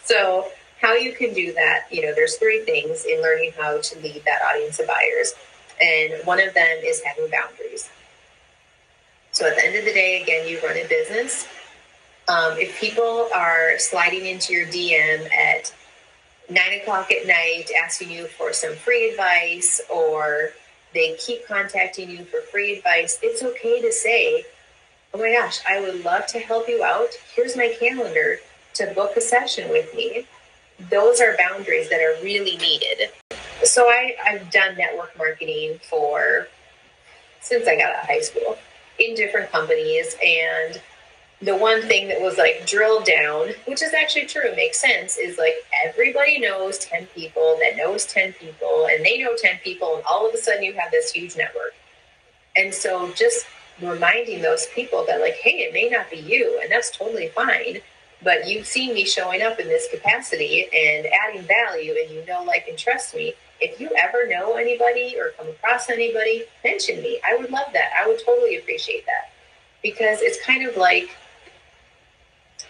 so, 0.03 0.47
how 0.85 0.93
you 0.93 1.13
can 1.13 1.33
do 1.33 1.51
that, 1.53 1.87
you 1.89 2.03
know, 2.03 2.13
there's 2.13 2.35
three 2.37 2.59
things 2.59 3.05
in 3.05 3.19
learning 3.19 3.51
how 3.57 3.81
to 3.81 3.99
lead 4.01 4.21
that 4.25 4.43
audience 4.43 4.79
of 4.79 4.85
buyers. 4.85 5.33
And 5.81 6.13
one 6.25 6.39
of 6.39 6.53
them 6.53 6.77
is 6.83 7.01
having 7.01 7.27
boundaries. 7.31 7.89
So 9.31 9.47
at 9.47 9.55
the 9.55 9.65
end 9.65 9.75
of 9.77 9.83
the 9.83 9.93
day, 9.93 10.21
again, 10.21 10.47
you 10.47 10.59
run 10.61 10.77
a 10.77 10.87
business. 10.87 11.47
Um, 12.27 12.57
if 12.57 12.79
people 12.79 13.29
are 13.33 13.79
sliding 13.79 14.27
into 14.27 14.53
your 14.53 14.67
DM 14.67 15.27
at 15.33 15.73
nine 16.51 16.79
o'clock 16.79 17.11
at 17.11 17.25
night 17.25 17.71
asking 17.83 18.11
you 18.11 18.27
for 18.27 18.53
some 18.53 18.75
free 18.75 19.09
advice 19.09 19.81
or 19.89 20.51
they 20.93 21.15
keep 21.15 21.47
contacting 21.47 22.11
you 22.11 22.25
for 22.25 22.41
free 22.41 22.77
advice, 22.77 23.17
it's 23.23 23.41
okay 23.41 23.81
to 23.81 23.91
say, 23.91 24.45
Oh 25.15 25.17
my 25.17 25.33
gosh, 25.33 25.61
I 25.67 25.81
would 25.81 26.05
love 26.05 26.27
to 26.27 26.39
help 26.39 26.69
you 26.69 26.83
out. 26.83 27.09
Here's 27.35 27.57
my 27.57 27.75
calendar 27.79 28.37
to 28.75 28.93
book 28.93 29.17
a 29.17 29.21
session 29.21 29.69
with 29.69 29.93
me. 29.95 30.27
Those 30.89 31.21
are 31.21 31.35
boundaries 31.37 31.89
that 31.89 32.01
are 32.01 32.21
really 32.23 32.57
needed. 32.57 33.09
So 33.63 33.87
I, 33.87 34.15
I've 34.25 34.49
done 34.51 34.77
network 34.77 35.17
marketing 35.17 35.79
for 35.89 36.47
since 37.41 37.67
I 37.67 37.75
got 37.75 37.95
out 37.95 38.03
of 38.03 38.07
high 38.07 38.21
school 38.21 38.57
in 38.99 39.15
different 39.15 39.51
companies 39.51 40.15
and 40.23 40.81
the 41.41 41.55
one 41.55 41.81
thing 41.81 42.07
that 42.07 42.21
was 42.21 42.37
like 42.37 42.65
drilled 42.65 43.05
down, 43.05 43.49
which 43.67 43.81
is 43.83 43.93
actually 43.93 44.25
true, 44.25 44.55
makes 44.55 44.79
sense, 44.79 45.17
is 45.17 45.37
like 45.37 45.53
everybody 45.85 46.39
knows 46.39 46.79
10 46.79 47.07
people 47.07 47.57
that 47.61 47.75
knows 47.75 48.05
10 48.05 48.33
people 48.33 48.87
and 48.89 49.05
they 49.05 49.21
know 49.21 49.35
10 49.35 49.59
people, 49.63 49.95
and 49.95 50.03
all 50.05 50.27
of 50.27 50.33
a 50.33 50.37
sudden 50.37 50.63
you 50.63 50.73
have 50.73 50.91
this 50.91 51.11
huge 51.11 51.35
network. 51.35 51.73
And 52.55 52.73
so 52.73 53.11
just 53.13 53.45
reminding 53.81 54.41
those 54.41 54.67
people 54.67 55.05
that, 55.07 55.19
like, 55.19 55.33
hey, 55.33 55.63
it 55.63 55.73
may 55.73 55.89
not 55.89 56.09
be 56.09 56.17
you, 56.17 56.59
and 56.61 56.71
that's 56.71 56.89
totally 56.89 57.27
fine, 57.29 57.79
but 58.25 58.49
you've 58.49 58.65
seen 58.65 58.95
me 58.95 59.05
showing 59.05 59.43
up 59.43 59.59
in 59.59 59.67
this 59.67 59.87
capacity 59.89 60.67
and 60.75 61.05
adding 61.05 61.43
value, 61.43 61.95
and 62.01 62.11
you 62.11 62.25
know, 62.25 62.43
like, 62.43 62.67
and 62.67 62.77
trust 62.77 63.15
me. 63.15 63.33
If 63.61 63.79
you 63.79 63.89
ever 63.95 64.27
know 64.27 64.55
anybody 64.55 65.15
or 65.17 65.29
come 65.37 65.47
across 65.47 65.89
anybody, 65.89 66.43
mention 66.63 67.01
me. 67.01 67.21
I 67.25 67.37
would 67.37 67.51
love 67.51 67.67
that. 67.71 67.91
I 67.97 68.05
would 68.07 68.19
totally 68.25 68.57
appreciate 68.57 69.05
that 69.05 69.31
because 69.81 70.21
it's 70.21 70.43
kind 70.43 70.67
of 70.67 70.75
like 70.75 71.15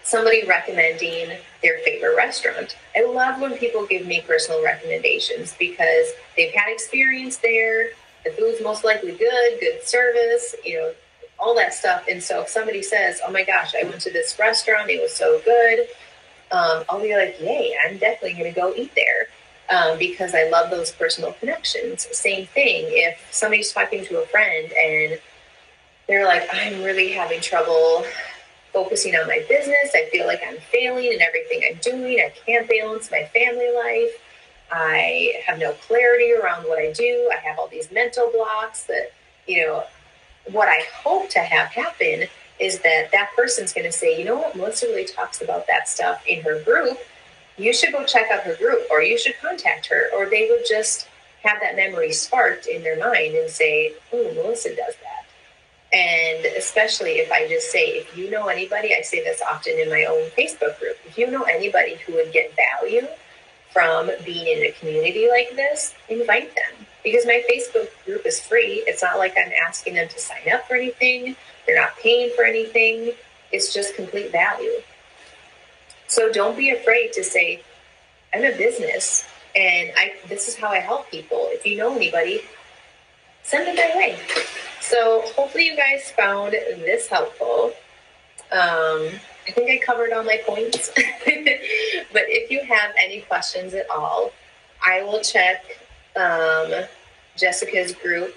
somebody 0.03 0.45
recommending 0.45 1.37
their 1.63 1.79
favorite 1.79 2.15
restaurant. 2.15 2.75
I 2.95 3.05
love 3.05 3.41
when 3.41 3.57
people 3.57 3.87
give 3.87 4.05
me 4.05 4.21
personal 4.27 4.63
recommendations 4.63 5.55
because 5.57 6.07
they've 6.37 6.53
had 6.53 6.71
experience 6.71 7.37
there. 7.37 7.91
The 8.25 8.31
food's 8.31 8.61
most 8.61 8.83
likely 8.83 9.13
good, 9.13 9.59
good 9.59 9.83
service, 9.83 10.53
you 10.63 10.77
know, 10.77 10.93
all 11.39 11.55
that 11.55 11.73
stuff. 11.73 12.05
And 12.09 12.21
so 12.21 12.41
if 12.41 12.49
somebody 12.49 12.81
says, 12.81 13.19
"Oh 13.25 13.31
my 13.31 13.43
gosh, 13.43 13.73
I 13.75 13.83
went 13.83 14.01
to 14.01 14.11
this 14.11 14.37
restaurant; 14.39 14.89
it 14.89 15.01
was 15.01 15.13
so 15.13 15.41
good," 15.43 15.87
um, 16.51 16.83
I'll 16.89 17.01
be 17.01 17.15
like, 17.15 17.39
"Yay! 17.39 17.75
I'm 17.85 17.97
definitely 17.97 18.33
going 18.33 18.53
to 18.53 18.59
go 18.59 18.73
eat 18.75 18.91
there." 18.95 19.27
Um, 19.67 19.97
because 19.97 20.35
I 20.35 20.47
love 20.49 20.69
those 20.69 20.91
personal 20.91 21.33
connections. 21.33 22.07
Same 22.11 22.45
thing 22.45 22.85
if 22.89 23.19
somebody's 23.31 23.73
talking 23.73 24.05
to 24.05 24.21
a 24.21 24.27
friend 24.27 24.71
and 24.71 25.19
they're 26.07 26.25
like, 26.25 26.47
I'm 26.53 26.83
really 26.83 27.11
having 27.11 27.41
trouble 27.41 28.05
focusing 28.73 29.15
on 29.15 29.27
my 29.27 29.43
business. 29.47 29.91
I 29.95 30.07
feel 30.11 30.27
like 30.27 30.41
I'm 30.45 30.57
failing 30.71 31.11
in 31.11 31.21
everything 31.21 31.61
I'm 31.67 31.79
doing. 31.81 32.19
I 32.19 32.31
can't 32.45 32.69
balance 32.69 33.09
my 33.09 33.23
family 33.33 33.71
life. 33.73 34.11
I 34.71 35.41
have 35.45 35.57
no 35.57 35.71
clarity 35.73 36.33
around 36.33 36.65
what 36.65 36.79
I 36.79 36.91
do. 36.91 37.31
I 37.33 37.37
have 37.47 37.57
all 37.57 37.67
these 37.67 37.91
mental 37.91 38.29
blocks 38.31 38.83
that, 38.85 39.11
you 39.47 39.65
know, 39.65 39.83
what 40.51 40.67
I 40.67 40.83
hope 40.93 41.29
to 41.31 41.39
have 41.39 41.69
happen 41.69 42.27
is 42.59 42.79
that 42.79 43.11
that 43.11 43.31
person's 43.35 43.73
going 43.73 43.85
to 43.85 43.91
say, 43.91 44.17
you 44.17 44.25
know 44.25 44.37
what, 44.37 44.55
Melissa 44.55 44.87
really 44.87 45.05
talks 45.05 45.41
about 45.41 45.67
that 45.67 45.89
stuff 45.89 46.23
in 46.27 46.41
her 46.43 46.61
group. 46.63 46.97
You 47.57 47.73
should 47.73 47.91
go 47.91 48.05
check 48.05 48.29
out 48.31 48.43
her 48.43 48.55
group 48.55 48.83
or 48.91 49.01
you 49.01 49.17
should 49.17 49.35
contact 49.41 49.87
her. 49.87 50.09
Or 50.15 50.29
they 50.29 50.47
would 50.49 50.65
just 50.67 51.07
have 51.43 51.59
that 51.61 51.75
memory 51.75 52.11
sparked 52.11 52.67
in 52.67 52.83
their 52.83 52.97
mind 52.97 53.35
and 53.35 53.49
say, 53.49 53.93
oh, 54.13 54.33
Melissa 54.33 54.69
does 54.69 54.95
that. 55.01 55.25
And 55.93 56.45
especially 56.57 57.13
if 57.13 57.31
I 57.31 57.47
just 57.47 57.71
say, 57.71 57.87
if 57.89 58.17
you 58.17 58.29
know 58.29 58.47
anybody, 58.47 58.93
I 58.93 59.01
say 59.01 59.23
this 59.23 59.41
often 59.41 59.77
in 59.79 59.89
my 59.89 60.05
own 60.05 60.29
Facebook 60.31 60.79
group, 60.79 60.97
if 61.05 61.17
you 61.17 61.29
know 61.29 61.43
anybody 61.43 61.95
who 62.05 62.13
would 62.13 62.33
get 62.33 62.53
value 62.55 63.07
from 63.71 64.09
being 64.25 64.57
in 64.57 64.65
a 64.65 64.71
community 64.71 65.29
like 65.29 65.55
this, 65.55 65.93
invite 66.09 66.53
them. 66.55 66.84
Because 67.05 67.25
my 67.25 67.41
Facebook 67.49 67.87
group 68.03 68.25
is 68.25 68.41
free. 68.41 68.83
It's 68.85 69.01
not 69.01 69.17
like 69.17 69.35
I'm 69.37 69.53
asking 69.65 69.93
them 69.93 70.09
to 70.09 70.19
sign 70.19 70.49
up 70.53 70.67
for 70.67 70.75
anything, 70.75 71.37
they're 71.65 71.79
not 71.79 71.95
paying 71.97 72.31
for 72.35 72.43
anything. 72.43 73.13
It's 73.51 73.73
just 73.73 73.95
complete 73.95 74.31
value. 74.31 74.81
So 76.07 76.31
don't 76.31 76.57
be 76.57 76.71
afraid 76.71 77.13
to 77.13 77.23
say, 77.23 77.63
I'm 78.33 78.43
a 78.43 78.57
business 78.57 79.27
and 79.55 79.91
I 79.95 80.13
this 80.27 80.47
is 80.47 80.55
how 80.55 80.69
I 80.69 80.79
help 80.79 81.09
people. 81.09 81.47
If 81.51 81.65
you 81.65 81.77
know 81.77 81.95
anybody, 81.95 82.41
send 83.43 83.67
them 83.67 83.75
my 83.75 83.95
way. 83.95 84.19
So 84.81 85.23
hopefully 85.35 85.67
you 85.67 85.77
guys 85.77 86.11
found 86.11 86.53
this 86.53 87.07
helpful. 87.07 87.71
Um, 88.51 89.09
I 89.47 89.51
think 89.51 89.69
I 89.69 89.85
covered 89.85 90.11
all 90.11 90.23
my 90.23 90.39
points. 90.45 90.91
but 90.95 92.23
if 92.27 92.51
you 92.51 92.63
have 92.63 92.91
any 92.99 93.21
questions 93.21 93.73
at 93.73 93.89
all, 93.89 94.31
I 94.85 95.03
will 95.03 95.21
check 95.21 95.79
um, 96.15 96.85
Jessica's 97.37 97.93
group 97.93 98.33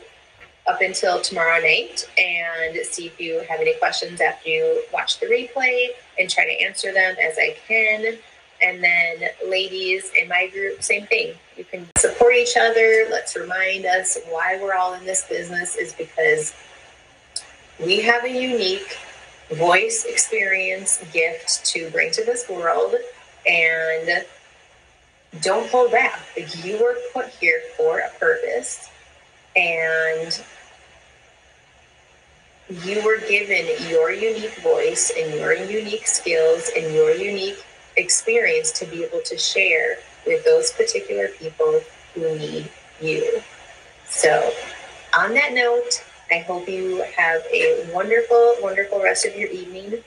up 0.69 0.81
until 0.83 1.21
tomorrow 1.21 1.61
night 1.61 2.09
and 2.19 2.77
see 2.85 3.07
if 3.07 3.19
you 3.21 3.43
have 3.49 3.61
any 3.61 3.75
questions 3.79 4.21
after 4.21 4.49
you 4.49 4.85
watch 4.93 5.19
the 5.19 5.27
replay 5.27 5.89
and 6.19 6.29
try 6.29 6.45
to 6.45 6.53
answer 6.63 6.93
them 6.93 7.17
as 7.23 7.39
I 7.39 7.57
can. 7.67 8.19
And 8.61 8.83
then, 8.83 9.31
ladies 9.47 10.11
in 10.21 10.29
my 10.29 10.49
group, 10.49 10.83
same 10.83 11.07
thing. 11.07 11.35
You 11.57 11.65
can 11.65 11.87
support 11.97 12.35
each 12.35 12.57
other. 12.61 13.07
Let's 13.09 13.37
remind 13.37 13.87
us 13.87 14.19
why 14.29 14.59
we're 14.61 14.75
all 14.75 14.95
in 14.95 15.05
this 15.05 15.27
business 15.29 15.77
is 15.77 15.95
because 15.95 16.55
we 17.79 18.01
have 18.03 18.25
a 18.25 18.31
unique 18.31 18.99
voice, 19.53 20.05
experience, 20.05 21.03
gift 21.13 21.65
to 21.67 21.89
bring 21.91 22.11
to 22.13 22.25
this 22.25 22.49
world. 22.49 22.97
And 23.47 24.25
don't 25.41 25.69
hold 25.71 25.93
back. 25.93 26.21
You 26.63 26.83
were 26.83 26.97
put 27.13 27.29
here 27.29 27.61
for 27.77 27.99
a 27.99 28.11
purpose. 28.19 28.89
And 29.57 30.41
you 32.71 33.03
were 33.03 33.19
given 33.29 33.67
your 33.89 34.13
unique 34.13 34.61
voice 34.61 35.11
and 35.17 35.35
your 35.35 35.55
unique 35.55 36.07
skills 36.07 36.71
and 36.77 36.93
your 36.95 37.15
unique 37.15 37.65
experience 37.97 38.73
to 38.73 38.87
be 38.87 39.05
able 39.05 39.21
to 39.25 39.39
share 39.39 39.97
with 40.27 40.45
those 40.45 40.71
particular 40.73 41.29
people 41.29 41.81
who 42.15 42.39
need 42.39 42.71
you. 43.01 43.41
So, 44.07 44.53
on 45.17 45.33
that 45.35 45.55
note, 45.55 46.05
I 46.31 46.39
hope 46.41 46.69
you 46.69 47.03
have 47.17 47.43
a 47.53 47.89
wonderful, 47.93 48.57
wonderful 48.61 49.03
rest 49.03 49.25
of 49.25 49.35
your 49.35 49.49
evening. 49.49 50.03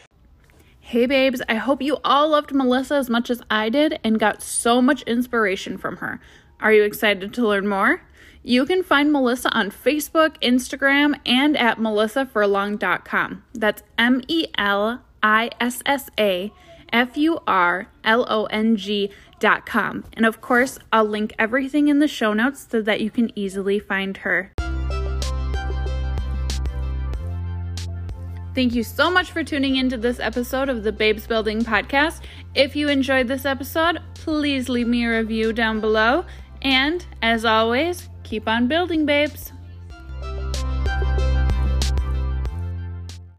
Hey, 0.92 1.06
babes, 1.06 1.42
I 1.48 1.56
hope 1.56 1.82
you 1.82 2.00
all 2.04 2.32
loved 2.32 2.52
Melissa 2.52 2.96
as 2.96 3.10
much 3.10 3.30
as 3.30 3.42
I 3.50 3.70
did 3.70 3.98
and 4.04 4.20
got 4.20 4.42
so 4.42 4.82
much 4.82 5.04
inspiration 5.04 5.78
from 5.78 5.96
her. 5.96 6.20
Are 6.60 6.74
you 6.74 6.84
excited 6.84 7.34
to 7.34 7.48
learn 7.48 7.66
more? 7.66 8.02
You 8.44 8.66
can 8.66 8.84
find 8.84 9.10
Melissa 9.10 9.50
on 9.56 9.72
Facebook, 9.72 10.36
Instagram, 10.42 11.18
and 11.26 11.56
at 11.56 11.78
melissafurlong.com. 11.78 13.42
That's 13.54 13.84
M 13.98 14.22
E 14.28 14.48
L 14.58 15.02
I 15.24 15.52
S 15.62 15.82
S 15.86 16.10
A 16.20 16.52
F 16.92 17.16
U 17.16 17.40
R 17.48 17.88
L 18.04 18.26
O 18.28 18.44
N 18.48 18.76
G 18.76 19.12
dot 19.40 19.66
com. 19.66 20.04
And 20.12 20.26
of 20.26 20.42
course, 20.42 20.78
I'll 20.92 21.06
link 21.06 21.32
everything 21.40 21.88
in 21.88 22.00
the 22.00 22.08
show 22.10 22.34
notes 22.34 22.68
so 22.70 22.82
that 22.82 23.00
you 23.00 23.10
can 23.10 23.32
easily 23.40 23.80
find 23.80 24.18
her. 24.18 24.52
Thank 28.54 28.76
you 28.76 28.84
so 28.84 29.10
much 29.10 29.32
for 29.32 29.46
tuning 29.46 29.78
into 29.78 29.96
this 29.96 30.20
episode 30.20 30.68
of 30.68 30.84
the 30.84 30.92
Babes 30.92 31.26
Building 31.26 31.62
Podcast. 31.62 32.20
If 32.54 32.76
you 32.76 32.90
enjoyed 32.90 33.30
this 33.30 33.46
episode, 33.46 34.02
please 34.14 34.68
leave 34.68 34.88
me 34.88 35.06
a 35.06 35.20
review 35.20 35.54
down 35.54 35.80
below. 35.80 36.26
And 36.62 37.06
as 37.22 37.46
always, 37.46 38.10
keep 38.24 38.50
on 38.50 38.68
building, 38.68 39.06
babes. 39.06 39.54